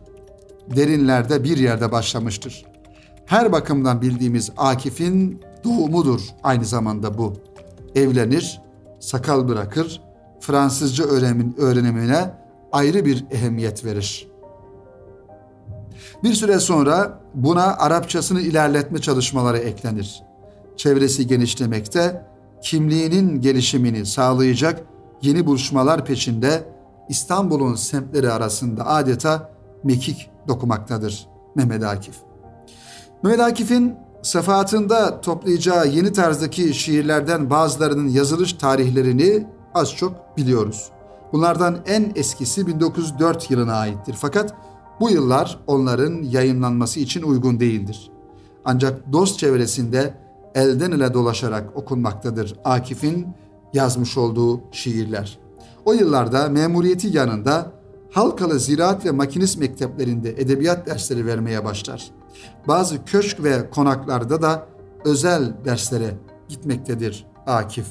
derinlerde 0.76 1.44
bir 1.44 1.58
yerde 1.58 1.92
başlamıştır. 1.92 2.64
Her 3.28 3.52
bakımdan 3.52 4.02
bildiğimiz 4.02 4.50
Akif'in 4.56 5.40
doğumudur 5.64 6.20
aynı 6.42 6.64
zamanda 6.64 7.18
bu. 7.18 7.32
Evlenir, 7.94 8.60
sakal 9.00 9.48
bırakır, 9.48 10.00
Fransızca 10.40 11.04
öğrenim, 11.04 11.54
öğrenimine 11.58 12.30
ayrı 12.72 13.04
bir 13.04 13.24
ehemmiyet 13.30 13.84
verir. 13.84 14.28
Bir 16.22 16.34
süre 16.34 16.58
sonra 16.58 17.20
buna 17.34 17.64
Arapçasını 17.64 18.40
ilerletme 18.40 18.98
çalışmaları 18.98 19.58
eklenir. 19.58 20.22
Çevresi 20.76 21.26
genişlemekte, 21.26 22.26
kimliğinin 22.62 23.40
gelişimini 23.40 24.06
sağlayacak 24.06 24.82
yeni 25.22 25.46
buluşmalar 25.46 26.04
peşinde 26.04 26.64
İstanbul'un 27.08 27.74
semtleri 27.74 28.32
arasında 28.32 28.86
adeta 28.86 29.50
mekik 29.84 30.30
dokumaktadır 30.48 31.28
Mehmet 31.54 31.84
Akif. 31.84 32.27
Mehmet 33.22 33.40
Akif'in 33.40 33.94
sefahatında 34.22 35.20
toplayacağı 35.20 35.88
yeni 35.88 36.12
tarzdaki 36.12 36.74
şiirlerden 36.74 37.50
bazılarının 37.50 38.08
yazılış 38.08 38.52
tarihlerini 38.52 39.46
az 39.74 39.94
çok 39.94 40.36
biliyoruz. 40.36 40.90
Bunlardan 41.32 41.78
en 41.86 42.12
eskisi 42.14 42.66
1904 42.66 43.50
yılına 43.50 43.74
aittir. 43.74 44.14
Fakat 44.18 44.54
bu 45.00 45.10
yıllar 45.10 45.58
onların 45.66 46.22
yayınlanması 46.22 47.00
için 47.00 47.22
uygun 47.22 47.60
değildir. 47.60 48.10
Ancak 48.64 49.12
dost 49.12 49.38
çevresinde 49.38 50.14
elden 50.54 50.90
ele 50.90 51.14
dolaşarak 51.14 51.76
okunmaktadır 51.76 52.56
Akif'in 52.64 53.26
yazmış 53.72 54.16
olduğu 54.16 54.60
şiirler. 54.72 55.38
O 55.84 55.92
yıllarda 55.92 56.48
memuriyeti 56.48 57.16
yanında 57.16 57.72
Halkalı 58.10 58.60
Ziraat 58.60 59.04
ve 59.04 59.10
Makinist 59.10 59.58
mekteplerinde 59.58 60.30
edebiyat 60.30 60.86
dersleri 60.86 61.26
vermeye 61.26 61.64
başlar. 61.64 62.17
Bazı 62.68 63.04
köşk 63.04 63.44
ve 63.44 63.70
konaklarda 63.70 64.42
da 64.42 64.66
özel 65.04 65.56
derslere 65.64 66.14
gitmektedir 66.48 67.26
Akif. 67.46 67.86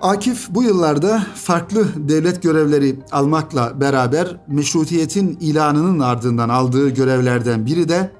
Akif 0.00 0.46
bu 0.50 0.62
yıllarda 0.62 1.26
farklı 1.34 1.86
devlet 1.96 2.42
görevleri 2.42 2.96
almakla 3.12 3.80
beraber 3.80 4.36
meşrutiyetin 4.48 5.38
ilanının 5.40 6.00
ardından 6.00 6.48
aldığı 6.48 6.88
görevlerden 6.88 7.66
biri 7.66 7.88
de 7.88 8.12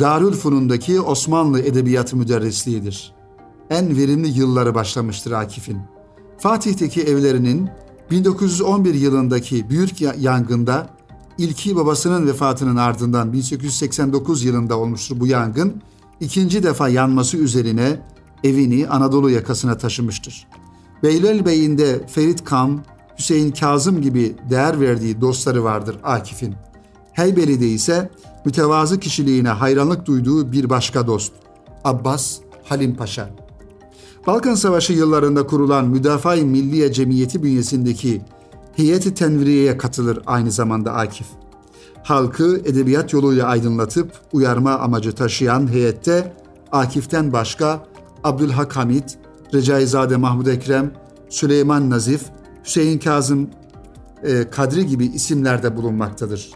Darülfunun'daki 0.00 1.00
Osmanlı 1.00 1.60
Edebiyatı 1.60 2.16
Müderrisliğidir. 2.16 3.14
En 3.70 3.96
verimli 3.96 4.28
yılları 4.28 4.74
başlamıştır 4.74 5.32
Akif'in. 5.32 5.78
Fatih'teki 6.38 7.02
evlerinin 7.02 7.70
1911 8.10 8.94
yılındaki 8.94 9.70
büyük 9.70 10.00
yangında 10.00 10.90
ilki 11.42 11.76
babasının 11.76 12.26
vefatının 12.26 12.76
ardından 12.76 13.32
1889 13.32 14.44
yılında 14.44 14.78
olmuştur 14.78 15.20
bu 15.20 15.26
yangın. 15.26 15.82
ikinci 16.20 16.62
defa 16.62 16.88
yanması 16.88 17.36
üzerine 17.36 18.00
evini 18.44 18.88
Anadolu 18.88 19.30
yakasına 19.30 19.78
taşımıştır. 19.78 20.46
Beylerbeyi'nde 21.02 22.06
Ferit 22.06 22.44
Kam, 22.44 22.82
Hüseyin 23.18 23.50
Kazım 23.50 24.02
gibi 24.02 24.36
değer 24.50 24.80
verdiği 24.80 25.20
dostları 25.20 25.64
vardır 25.64 25.96
Akif'in. 26.02 26.54
Heybeli'de 27.12 27.68
ise 27.68 28.10
mütevazı 28.44 29.00
kişiliğine 29.00 29.48
hayranlık 29.48 30.06
duyduğu 30.06 30.52
bir 30.52 30.70
başka 30.70 31.06
dost, 31.06 31.32
Abbas 31.84 32.36
Halim 32.64 32.94
Paşa. 32.94 33.30
Balkan 34.26 34.54
Savaşı 34.54 34.92
yıllarında 34.92 35.46
kurulan 35.46 35.88
Müdafaa-i 35.88 36.44
Milliye 36.44 36.92
Cemiyeti 36.92 37.42
bünyesindeki 37.42 38.22
Heyeti 38.76 39.14
Tenviriye'ye 39.14 39.78
katılır 39.78 40.18
aynı 40.26 40.50
zamanda 40.50 40.92
Akif. 40.92 41.26
Halkı 42.02 42.60
edebiyat 42.64 43.12
yoluyla 43.12 43.46
aydınlatıp 43.46 44.12
uyarma 44.32 44.78
amacı 44.78 45.12
taşıyan 45.12 45.72
heyette 45.72 46.32
Akif'ten 46.72 47.32
başka 47.32 47.86
Abdülhak 48.24 48.76
Hamit, 48.76 49.18
Recaizade 49.54 50.16
Mahmud 50.16 50.46
Ekrem, 50.46 50.92
Süleyman 51.28 51.90
Nazif, 51.90 52.22
Hüseyin 52.64 52.98
Kazım 52.98 53.50
e, 54.22 54.50
Kadri 54.50 54.86
gibi 54.86 55.06
isimler 55.06 55.62
de 55.62 55.76
bulunmaktadır. 55.76 56.50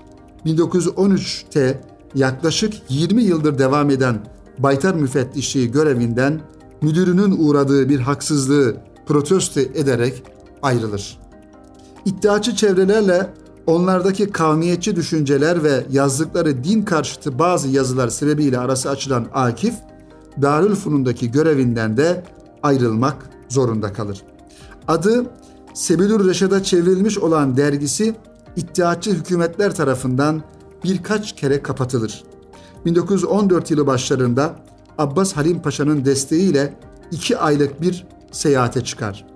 1913'te 0.46 1.81
yaklaşık 2.14 2.74
20 2.88 3.22
yıldır 3.22 3.59
devam 3.59 3.90
eden 3.90 4.18
Baytar 4.59 4.94
Müfettişliği 4.94 5.70
görevinden 5.70 6.40
müdürünün 6.83 7.37
uğradığı 7.38 7.88
bir 7.88 8.00
haksızlığı 8.00 8.76
protesto 9.07 9.61
ederek 9.61 10.22
ayrılır. 10.62 11.18
İddiaçı 12.07 12.57
çevrelerle 12.57 13.31
onlardaki 13.66 14.31
kavmiyetçi 14.31 14.97
düşünceler 14.97 15.62
ve 15.62 15.87
yazdıkları 15.90 16.64
din 16.64 16.83
karşıtı 16.83 17.38
bazı 17.38 17.69
yazılar 17.69 18.09
sebebiyle 18.09 18.59
arası 18.59 18.90
açılan 18.90 19.27
Akif, 19.35 19.75
Darülfunun'daki 20.42 21.31
görevinden 21.31 21.97
de 21.97 22.25
ayrılmak 22.62 23.16
zorunda 23.49 23.92
kalır. 23.92 24.23
Adı 24.88 25.27
Sebilür 25.75 26.29
Reşad'a 26.29 26.62
çevrilmiş 26.62 27.19
olan 27.19 27.57
dergisi 27.57 28.14
iddiatçı 28.57 29.11
hükümetler 29.11 29.75
tarafından 29.75 30.42
birkaç 30.85 31.37
kere 31.37 31.62
kapatılır. 31.62 32.25
1914 32.85 33.71
yılı 33.71 33.87
başlarında 33.87 34.57
Abbas 34.99 35.33
Halim 35.33 35.62
Paşa'nın 35.62 36.05
desteğiyle 36.05 36.75
iki 37.11 37.38
aylık 37.38 37.81
bir 37.81 38.07
seyahate 38.33 38.85
çıkar. 38.85 39.36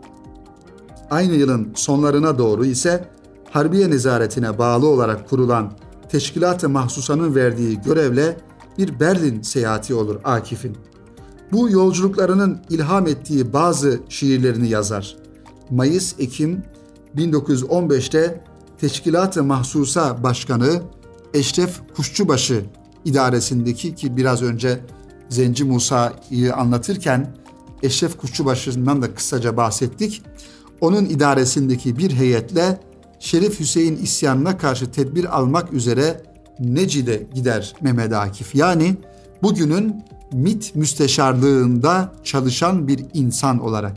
Aynı 1.10 1.34
yılın 1.34 1.72
sonlarına 1.74 2.38
doğru 2.38 2.64
ise 2.64 3.08
Harbiye 3.50 3.90
Nezaretine 3.90 4.58
bağlı 4.58 4.86
olarak 4.86 5.28
kurulan 5.28 5.72
Teşkilat-ı 6.08 6.68
Mahsusa'nın 6.68 7.34
verdiği 7.34 7.80
görevle 7.80 8.36
bir 8.78 9.00
Berlin 9.00 9.42
seyahati 9.42 9.94
olur 9.94 10.20
Akif'in. 10.24 10.76
Bu 11.52 11.70
yolculuklarının 11.70 12.60
ilham 12.70 13.06
ettiği 13.06 13.52
bazı 13.52 14.00
şiirlerini 14.08 14.68
yazar. 14.68 15.16
Mayıs-Ekim 15.70 16.62
1915'te 17.16 18.44
Teşkilat-ı 18.80 19.44
Mahsusa 19.44 20.22
Başkanı 20.22 20.82
Eşref 21.34 21.80
Kuşçubaşı 21.96 22.64
idaresindeki 23.04 23.94
ki 23.94 24.16
biraz 24.16 24.42
önce 24.42 24.80
Zenci 25.28 25.64
Musa'yı 25.64 26.54
anlatırken 26.54 27.36
Eşref 27.82 28.16
Kuşçubaşı'ndan 28.16 29.02
da 29.02 29.14
kısaca 29.14 29.56
bahsettik. 29.56 30.22
Onun 30.80 31.04
idaresindeki 31.04 31.98
bir 31.98 32.10
heyetle 32.10 32.80
Şerif 33.18 33.60
Hüseyin 33.60 33.96
isyanına 33.96 34.58
karşı 34.58 34.90
tedbir 34.90 35.38
almak 35.38 35.72
üzere 35.72 36.22
Necid'e 36.60 37.26
gider 37.34 37.74
Mehmet 37.80 38.12
Akif. 38.12 38.54
Yani 38.54 38.96
bugünün 39.42 40.04
MIT 40.32 40.76
müsteşarlığında 40.76 42.12
çalışan 42.24 42.88
bir 42.88 43.04
insan 43.14 43.58
olarak. 43.58 43.96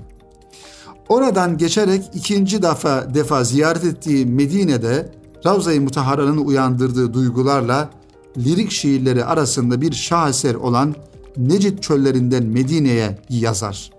Oradan 1.10 1.58
geçerek 1.58 2.04
ikinci 2.14 2.62
defa, 2.62 3.14
defa 3.14 3.44
ziyaret 3.44 3.84
ettiği 3.84 4.26
Medine'de 4.26 5.12
Ravza-i 5.46 5.80
Mutahara'nın 5.80 6.38
uyandırdığı 6.38 7.14
duygularla 7.14 7.90
lirik 8.38 8.72
şiirleri 8.72 9.26
arasında 9.26 9.82
bir 9.82 9.92
şaheser 9.92 10.56
olan 10.56 10.96
Necid 11.38 11.80
çöllerinden 11.80 12.44
Medine'ye 12.44 13.18
yazar. 13.30 13.93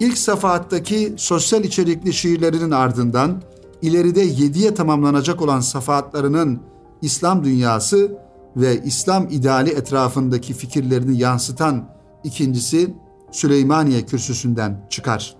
İlk 0.00 0.18
safahattaki 0.18 1.14
sosyal 1.16 1.64
içerikli 1.64 2.12
şiirlerinin 2.12 2.70
ardından 2.70 3.42
ileride 3.82 4.20
yediye 4.20 4.74
tamamlanacak 4.74 5.42
olan 5.42 5.60
safahatlarının 5.60 6.60
İslam 7.02 7.44
dünyası 7.44 8.18
ve 8.56 8.82
İslam 8.82 9.28
ideali 9.30 9.70
etrafındaki 9.70 10.54
fikirlerini 10.54 11.18
yansıtan 11.18 11.88
ikincisi 12.24 12.94
Süleymaniye 13.30 14.06
kürsüsünden 14.06 14.86
çıkar. 14.90 15.36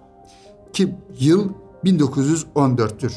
Ki 0.72 0.94
yıl 1.20 1.48
1914'tür. 1.84 3.12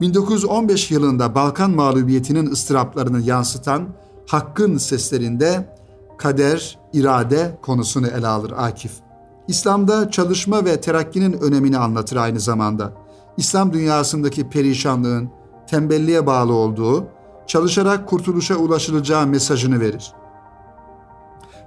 1915 0.00 0.90
yılında 0.90 1.34
Balkan 1.34 1.70
mağlubiyetinin 1.70 2.46
ıstıraplarını 2.50 3.20
yansıtan 3.20 3.88
Hakkın 4.26 4.78
seslerinde 4.78 5.76
kader, 6.18 6.78
irade 6.92 7.58
konusunu 7.62 8.06
ele 8.06 8.26
alır 8.26 8.52
Akif. 8.56 9.05
İslam'da 9.48 10.10
çalışma 10.10 10.64
ve 10.64 10.80
terakkinin 10.80 11.32
önemini 11.32 11.78
anlatır 11.78 12.16
aynı 12.16 12.40
zamanda. 12.40 12.92
İslam 13.36 13.72
dünyasındaki 13.72 14.48
perişanlığın 14.48 15.30
tembelliğe 15.66 16.26
bağlı 16.26 16.52
olduğu, 16.52 17.06
çalışarak 17.46 18.08
kurtuluşa 18.08 18.56
ulaşılacağı 18.56 19.26
mesajını 19.26 19.80
verir. 19.80 20.12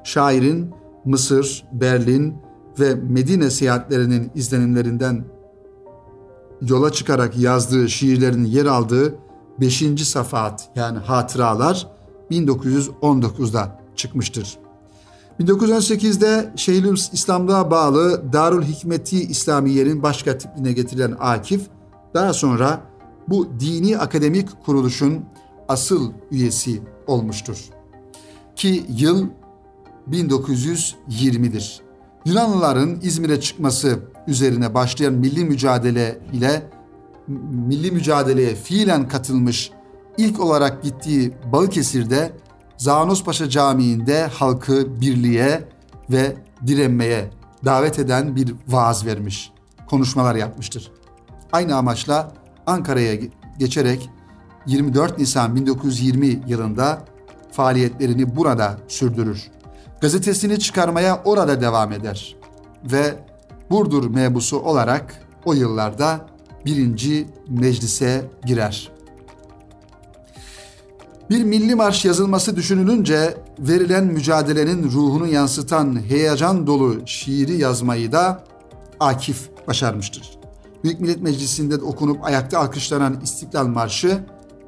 Şairin 0.03 0.73
Mısır, 1.05 1.65
Berlin 1.71 2.37
ve 2.79 2.95
Medine 2.95 3.49
seyahatlerinin 3.49 4.31
izlenimlerinden 4.35 5.25
yola 6.61 6.91
çıkarak 6.91 7.37
yazdığı 7.37 7.89
şiirlerin 7.89 8.45
yer 8.45 8.65
aldığı 8.65 9.15
5. 9.59 10.07
safahat 10.07 10.69
yani 10.75 10.97
hatıralar 10.97 11.87
1919'da 12.31 13.79
çıkmıştır. 13.95 14.57
1918'de 15.39 16.53
Şeyhül 16.55 16.97
İslam'da 17.13 17.71
bağlı 17.71 18.33
Darül 18.33 18.63
Hikmeti 18.63 19.23
İslamiye'nin 19.23 20.03
başkatipline 20.03 20.73
getirilen 20.73 21.15
Akif, 21.19 21.61
daha 22.13 22.33
sonra 22.33 22.81
bu 23.27 23.47
dini 23.59 23.97
akademik 23.97 24.49
kuruluşun 24.65 25.25
asıl 25.67 26.11
üyesi 26.31 26.81
olmuştur. 27.07 27.65
Ki 28.55 28.83
yıl 28.89 29.27
1920'dir. 30.11 31.81
Yunanlıların 32.25 32.99
İzmir'e 33.01 33.41
çıkması 33.41 33.99
üzerine 34.27 34.73
başlayan 34.73 35.13
milli 35.13 35.45
mücadele 35.45 36.19
ile 36.33 36.69
milli 37.67 37.91
mücadeleye 37.91 38.55
fiilen 38.55 39.07
katılmış 39.07 39.71
ilk 40.17 40.39
olarak 40.39 40.83
gittiği 40.83 41.33
Balıkesir'de 41.51 42.31
Zanospaşa 42.79 43.49
Camii'nde 43.49 44.27
halkı 44.27 45.01
birliğe 45.01 45.63
ve 46.09 46.35
direnmeye 46.67 47.29
davet 47.65 47.99
eden 47.99 48.35
bir 48.35 48.55
vaaz 48.67 49.05
vermiş, 49.05 49.51
konuşmalar 49.89 50.35
yapmıştır. 50.35 50.91
Aynı 51.51 51.75
amaçla 51.75 52.33
Ankara'ya 52.67 53.15
geçerek 53.59 54.09
24 54.65 55.17
Nisan 55.17 55.55
1920 55.55 56.43
yılında 56.47 57.01
faaliyetlerini 57.51 58.35
burada 58.35 58.77
sürdürür. 58.87 59.51
Gazetesini 60.01 60.59
çıkarmaya 60.59 61.21
orada 61.25 61.61
devam 61.61 61.91
eder 61.91 62.35
ve 62.83 63.15
Burdur 63.69 64.09
mebusu 64.09 64.59
olarak 64.59 65.27
o 65.45 65.53
yıllarda 65.53 66.25
birinci 66.65 67.27
meclise 67.49 68.25
girer. 68.45 68.91
Bir 71.29 71.43
milli 71.43 71.75
marş 71.75 72.05
yazılması 72.05 72.55
düşünülünce 72.55 73.37
verilen 73.59 74.05
mücadelenin 74.05 74.83
ruhunu 74.83 75.27
yansıtan 75.27 76.03
heyecan 76.03 76.67
dolu 76.67 76.95
şiiri 77.05 77.57
yazmayı 77.57 78.11
da 78.11 78.43
Akif 78.99 79.49
başarmıştır. 79.67 80.39
Büyük 80.83 80.99
Millet 80.99 81.21
Meclisi'nde 81.21 81.75
okunup 81.75 82.25
ayakta 82.25 82.59
alkışlanan 82.59 83.19
İstiklal 83.23 83.67
Marşı 83.67 84.23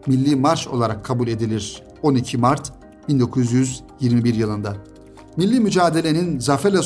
milli 0.08 0.36
marş 0.36 0.67
olarak 0.67 1.06
kabul 1.06 1.28
edilir 1.28 1.84
12 2.02 2.38
Mart 2.38 2.74
1921 3.08 4.36
yılında. 4.36 4.76
Milli 5.38 5.60
mücadelenin 5.60 6.39
zaferle 6.39 6.82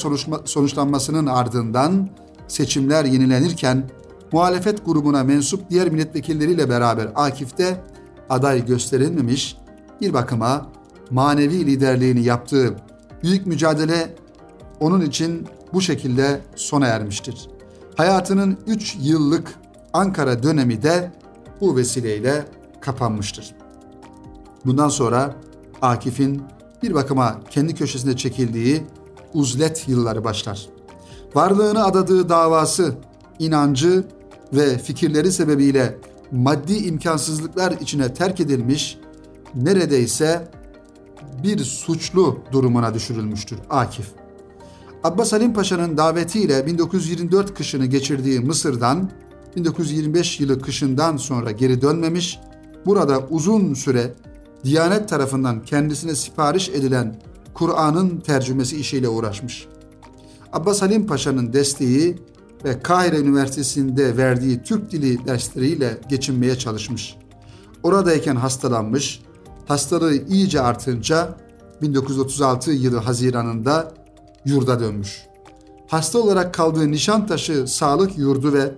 sonuçlanmasının 0.45 1.25
ardından 1.25 2.09
seçimler 2.47 3.05
yenilenirken 3.05 3.89
muhalefet 4.31 4.85
grubuna 4.85 5.23
mensup 5.23 5.69
diğer 5.69 5.89
milletvekilleriyle 5.89 6.69
beraber 6.69 7.07
Akif'te 7.15 7.83
aday 8.29 8.65
gösterilmemiş 8.65 9.57
bir 10.01 10.13
bakıma 10.13 10.67
manevi 11.11 11.65
liderliğini 11.65 12.23
yaptığı 12.23 12.75
büyük 13.23 13.45
mücadele 13.45 14.15
onun 14.79 15.01
için 15.01 15.47
bu 15.73 15.81
şekilde 15.81 16.41
sona 16.55 16.87
ermiştir. 16.87 17.49
Hayatının 17.97 18.57
3 18.67 18.97
yıllık 19.01 19.55
Ankara 19.93 20.43
dönemi 20.43 20.83
de 20.83 21.11
bu 21.61 21.77
vesileyle 21.77 22.45
kapanmıştır. 22.81 23.55
Bundan 24.65 24.89
sonra 24.89 25.35
Akif'in 25.81 26.43
bir 26.83 26.93
bakıma 26.93 27.39
kendi 27.49 27.75
köşesinde 27.75 28.17
çekildiği 28.17 28.83
uzlet 29.33 29.87
yılları 29.87 30.23
başlar. 30.23 30.69
Varlığını 31.35 31.85
adadığı 31.85 32.29
davası, 32.29 32.95
inancı 33.39 34.03
ve 34.53 34.77
fikirleri 34.77 35.31
sebebiyle 35.31 35.97
maddi 36.31 36.73
imkansızlıklar 36.73 37.71
içine 37.71 38.13
terk 38.13 38.39
edilmiş 38.39 38.97
neredeyse 39.55 40.47
bir 41.43 41.59
suçlu 41.59 42.39
durumuna 42.51 42.93
düşürülmüştür 42.93 43.59
Akif. 43.69 44.07
Abbas 45.03 45.33
Halim 45.33 45.53
Paşa'nın 45.53 45.97
davetiyle 45.97 46.65
1924 46.65 47.53
kışını 47.53 47.85
geçirdiği 47.85 48.39
Mısır'dan 48.39 49.11
1925 49.55 50.39
yılı 50.39 50.61
kışından 50.61 51.17
sonra 51.17 51.51
geri 51.51 51.81
dönmemiş, 51.81 52.39
burada 52.85 53.19
uzun 53.29 53.73
süre 53.73 54.13
Diyanet 54.65 55.09
tarafından 55.09 55.63
kendisine 55.63 56.15
sipariş 56.15 56.69
edilen 56.69 57.15
Kur'an'ın 57.53 58.17
tercümesi 58.19 58.77
işiyle 58.77 59.09
uğraşmış. 59.09 59.67
Abbas 60.53 60.81
Halim 60.81 61.07
Paşa'nın 61.07 61.53
desteği 61.53 62.15
ve 62.63 62.79
Kahire 62.79 63.19
Üniversitesi'nde 63.19 64.17
verdiği 64.17 64.63
Türk 64.63 64.91
dili 64.91 65.25
dersleriyle 65.25 65.97
geçinmeye 66.09 66.57
çalışmış. 66.57 67.17
Oradayken 67.83 68.35
hastalanmış, 68.35 69.21
hastalığı 69.67 70.15
iyice 70.15 70.61
artınca 70.61 71.35
1936 71.81 72.71
yılı 72.71 72.97
Haziran'ında 72.97 73.91
yurda 74.45 74.79
dönmüş. 74.79 75.25
Hasta 75.87 76.19
olarak 76.19 76.53
kaldığı 76.53 76.91
Nişantaşı 76.91 77.67
Sağlık 77.67 78.17
Yurdu 78.17 78.53
ve 78.53 78.71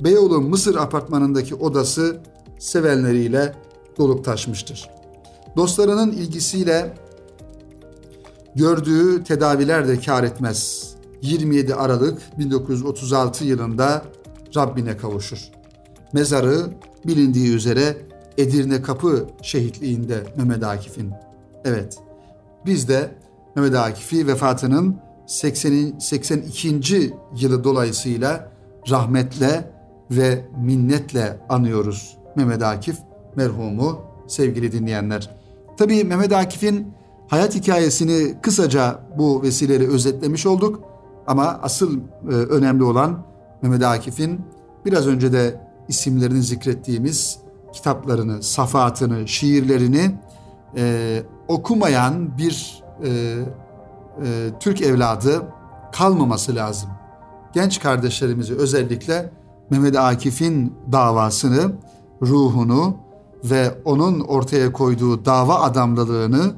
Beyoğlu 0.00 0.40
Mısır 0.40 0.76
apartmanındaki 0.76 1.54
odası 1.54 2.16
sevenleriyle 2.58 3.54
dolup 3.98 4.24
taşmıştır. 4.24 4.90
Dostlarının 5.56 6.12
ilgisiyle 6.12 6.94
gördüğü 8.54 9.24
tedaviler 9.24 9.88
de 9.88 10.00
kar 10.00 10.24
etmez. 10.24 10.90
27 11.22 11.74
Aralık 11.74 12.22
1936 12.38 13.44
yılında 13.44 14.04
Rabbine 14.56 14.96
kavuşur. 14.96 15.38
Mezarı 16.12 16.66
bilindiği 17.06 17.54
üzere 17.54 17.96
Edirne 18.38 18.82
Kapı 18.82 19.26
şehitliğinde 19.42 20.22
Mehmet 20.36 20.64
Akif'in. 20.64 21.12
Evet, 21.64 21.98
biz 22.66 22.88
de 22.88 23.10
Mehmet 23.56 23.74
Akif'i 23.74 24.26
vefatının 24.26 24.96
80, 25.26 25.98
82. 25.98 27.14
yılı 27.36 27.64
dolayısıyla 27.64 28.48
rahmetle 28.90 29.70
ve 30.10 30.44
minnetle 30.58 31.40
anıyoruz 31.48 32.16
Mehmet 32.36 32.62
Akif 32.62 32.96
merhumu 33.36 34.00
sevgili 34.26 34.72
dinleyenler. 34.72 35.30
Tabii 35.76 36.04
Mehmet 36.04 36.32
Akif'in 36.32 36.88
hayat 37.28 37.54
hikayesini 37.54 38.34
kısaca 38.42 39.00
bu 39.18 39.42
vesileyle 39.42 39.88
özetlemiş 39.88 40.46
olduk. 40.46 40.80
Ama 41.26 41.60
asıl 41.62 41.98
e, 41.98 42.32
önemli 42.32 42.84
olan 42.84 43.26
Mehmet 43.62 43.82
Akif'in 43.82 44.40
biraz 44.86 45.06
önce 45.06 45.32
de 45.32 45.60
isimlerini 45.88 46.42
zikrettiğimiz 46.42 47.38
kitaplarını, 47.74 48.42
safahatını, 48.42 49.28
şiirlerini 49.28 50.14
e, 50.76 51.22
okumayan 51.48 52.38
bir 52.38 52.82
e, 53.04 53.08
e, 53.08 54.50
Türk 54.60 54.82
evladı 54.82 55.42
kalmaması 55.92 56.54
lazım. 56.54 56.90
Genç 57.52 57.80
kardeşlerimizi 57.80 58.54
özellikle 58.54 59.30
Mehmet 59.70 59.96
Akif'in 59.96 60.74
davasını, 60.92 61.72
ruhunu 62.22 62.96
ve 63.44 63.74
onun 63.84 64.20
ortaya 64.20 64.72
koyduğu 64.72 65.24
dava 65.24 65.60
adamlılığını 65.60 66.52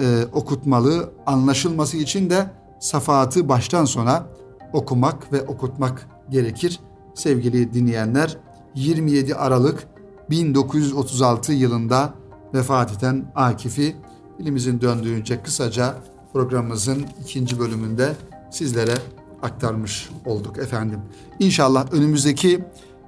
e, 0.00 0.24
okutmalı. 0.32 1.10
Anlaşılması 1.26 1.96
için 1.96 2.30
de 2.30 2.50
safahatı 2.80 3.48
baştan 3.48 3.84
sona 3.84 4.26
okumak 4.72 5.32
ve 5.32 5.42
okutmak 5.42 6.08
gerekir. 6.30 6.80
Sevgili 7.14 7.74
dinleyenler 7.74 8.36
27 8.74 9.34
Aralık 9.34 9.95
1936 10.30 11.52
yılında 11.52 12.14
vefat 12.54 12.98
eden 12.98 13.32
Akif'i 13.34 13.96
dilimizin 14.38 14.80
döndüğünce 14.80 15.42
kısaca 15.42 15.94
programımızın 16.32 17.06
ikinci 17.22 17.58
bölümünde 17.58 18.12
sizlere 18.50 18.94
aktarmış 19.42 20.10
olduk 20.24 20.58
efendim. 20.58 21.00
İnşallah 21.38 21.92
önümüzdeki 21.92 22.64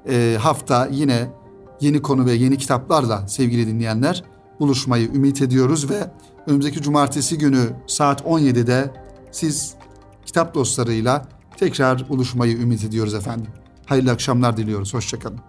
e, 0.08 0.36
hafta 0.40 0.88
yine 0.92 1.30
yeni 1.80 2.02
konu 2.02 2.26
ve 2.26 2.32
yeni 2.32 2.58
kitaplarla 2.58 3.28
sevgili 3.28 3.66
dinleyenler 3.66 4.24
buluşmayı 4.60 5.08
ümit 5.08 5.42
ediyoruz 5.42 5.90
ve 5.90 6.10
önümüzdeki 6.46 6.82
cumartesi 6.82 7.38
günü 7.38 7.70
saat 7.86 8.20
17'de 8.20 8.90
siz 9.30 9.74
kitap 10.26 10.54
dostlarıyla 10.54 11.28
tekrar 11.56 12.08
buluşmayı 12.08 12.58
ümit 12.58 12.84
ediyoruz 12.84 13.14
efendim. 13.14 13.50
Hayırlı 13.86 14.10
akşamlar 14.10 14.56
diliyoruz. 14.56 14.94
Hoşçakalın. 14.94 15.40